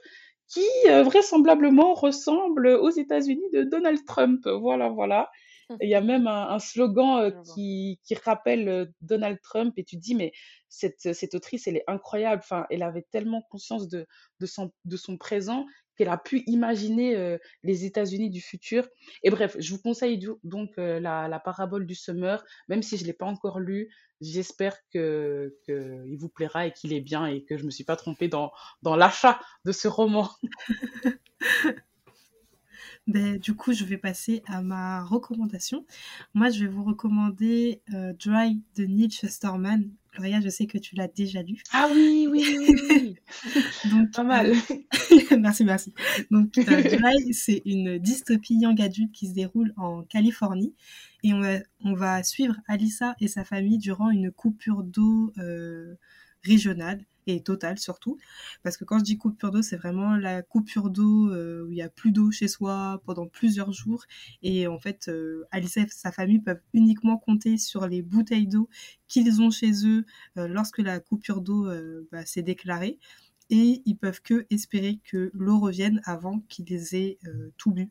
[0.48, 4.46] qui vraisemblablement ressemble aux États-Unis de Donald Trump.
[4.46, 5.30] Voilà, voilà.
[5.80, 9.96] Il y a même un, slogan euh, qui, qui, rappelle euh, Donald Trump et tu
[9.96, 10.32] te dis, mais
[10.68, 12.42] cette, cette autrice, elle est incroyable.
[12.44, 14.06] Enfin, elle avait tellement conscience de,
[14.40, 15.66] de, son, de son présent
[15.96, 18.86] qu'elle a pu imaginer les États-Unis du futur.
[19.24, 23.08] Et bref, je vous conseille donc la, la, parabole du semeur, même si je ne
[23.08, 23.92] l'ai pas encore lu.
[24.20, 27.82] J'espère qu'il que vous plaira et qu'il est bien et que je ne me suis
[27.82, 28.52] pas trompée dans,
[28.82, 30.30] dans l'achat de ce roman.
[33.08, 35.84] Ben, du coup, je vais passer à ma recommandation.
[36.34, 37.80] Moi, je vais vous recommander
[38.18, 39.90] Dry de Neil Chesterman.
[40.18, 41.62] Gloria, je sais que tu l'as déjà lu.
[41.72, 43.16] Ah oui, oui, oui.
[43.90, 44.52] Donc, pas mal.
[45.38, 45.94] merci, merci.
[46.30, 50.74] Donc, Dry, c'est une dystopie young adulte qui se déroule en Californie.
[51.22, 55.94] Et on va, on va suivre Alissa et sa famille durant une coupure d'eau euh,
[56.42, 58.18] régionale et totale surtout.
[58.62, 61.74] Parce que quand je dis coupure d'eau, c'est vraiment la coupure d'eau euh, où il
[61.74, 64.04] n'y a plus d'eau chez soi pendant plusieurs jours.
[64.42, 68.68] Et en fait, euh, Alice et sa famille peuvent uniquement compter sur les bouteilles d'eau
[69.08, 70.04] qu'ils ont chez eux
[70.36, 71.68] euh, lorsque la coupure d'eau
[72.12, 72.98] bah, s'est déclarée.
[73.50, 77.18] Et ils peuvent que espérer que l'eau revienne avant qu'ils aient
[77.56, 77.88] tout bu.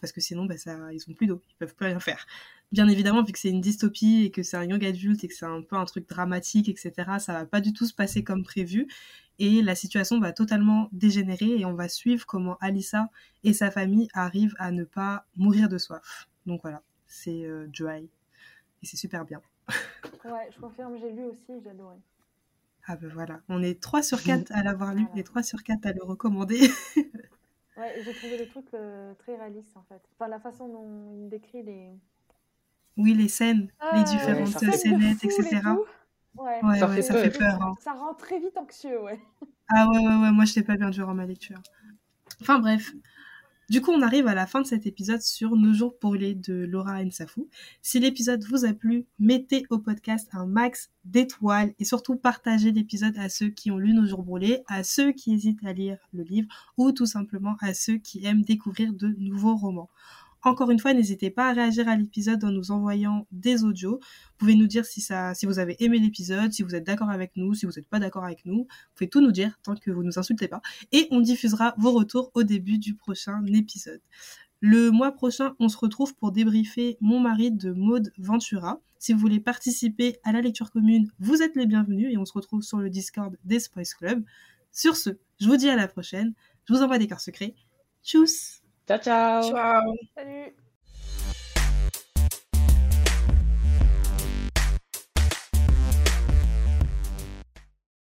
[0.00, 2.26] Parce que sinon, bah, ils n'ont plus d'eau, ils peuvent plus rien faire
[2.72, 5.34] bien évidemment, vu que c'est une dystopie et que c'est un young adulte et que
[5.34, 8.42] c'est un peu un truc dramatique, etc., ça va pas du tout se passer comme
[8.42, 8.88] prévu.
[9.38, 13.08] Et la situation va totalement dégénérer et on va suivre comment Alissa
[13.44, 16.28] et sa famille arrivent à ne pas mourir de soif.
[16.46, 18.08] Donc voilà, c'est euh, Dry.
[18.82, 19.40] Et c'est super bien.
[20.24, 21.96] ouais, je confirme, j'ai lu aussi, j'ai adoré.
[22.90, 25.84] Ah ben voilà, on est 3 sur 4 à l'avoir lu et 3 sur 4
[25.84, 26.58] à le recommander.
[26.96, 30.00] ouais, j'ai trouvé le truc euh, très réaliste en fait.
[30.14, 31.90] Enfin, la façon dont il décrit les,
[32.96, 35.60] oui, les scènes, les ah, différentes scénettes, etc.
[36.34, 37.62] Ouais, ouais, ça, fait, ça fait peur.
[37.62, 37.74] Hein.
[37.80, 39.20] Ça rend très vite anxieux, ouais.
[39.68, 41.60] Ah ouais, ouais, ouais, moi je n'étais pas bien durant ma lecture.
[42.40, 42.92] Enfin bref.
[43.68, 46.54] Du coup, on arrive à la fin de cet épisode sur Nos jours brûlés de
[46.54, 47.50] Laura Nsafou.
[47.82, 53.18] Si l'épisode vous a plu, mettez au podcast un max d'étoiles et surtout partagez l'épisode
[53.18, 56.22] à ceux qui ont lu Nos jours brûlés, à ceux qui hésitent à lire le
[56.22, 56.48] livre
[56.78, 59.90] ou tout simplement à ceux qui aiment découvrir de nouveaux romans.
[60.42, 63.98] Encore une fois, n'hésitez pas à réagir à l'épisode en nous envoyant des audios.
[64.00, 65.04] Vous pouvez nous dire si,
[65.46, 68.24] vous avez aimé l'épisode, si vous êtes d'accord avec nous, si vous n'êtes pas d'accord
[68.24, 68.58] avec nous.
[68.58, 70.60] Vous pouvez tout nous dire tant que vous ne nous insultez pas.
[70.92, 74.00] Et on diffusera vos retours au début du prochain épisode.
[74.60, 78.80] Le mois prochain, on se retrouve pour débriefer Mon mari de Maude Ventura.
[78.98, 82.32] Si vous voulez participer à la lecture commune, vous êtes les bienvenus et on se
[82.32, 84.24] retrouve sur le Discord des Spice Club.
[84.72, 85.10] Sur ce,
[85.40, 86.34] je vous dis à la prochaine.
[86.64, 87.54] Je vous envoie des cœurs secrets.
[88.02, 88.57] Tchuss
[88.88, 89.42] Ciao, ciao.
[89.42, 89.94] Ciao.
[90.14, 90.67] Salut.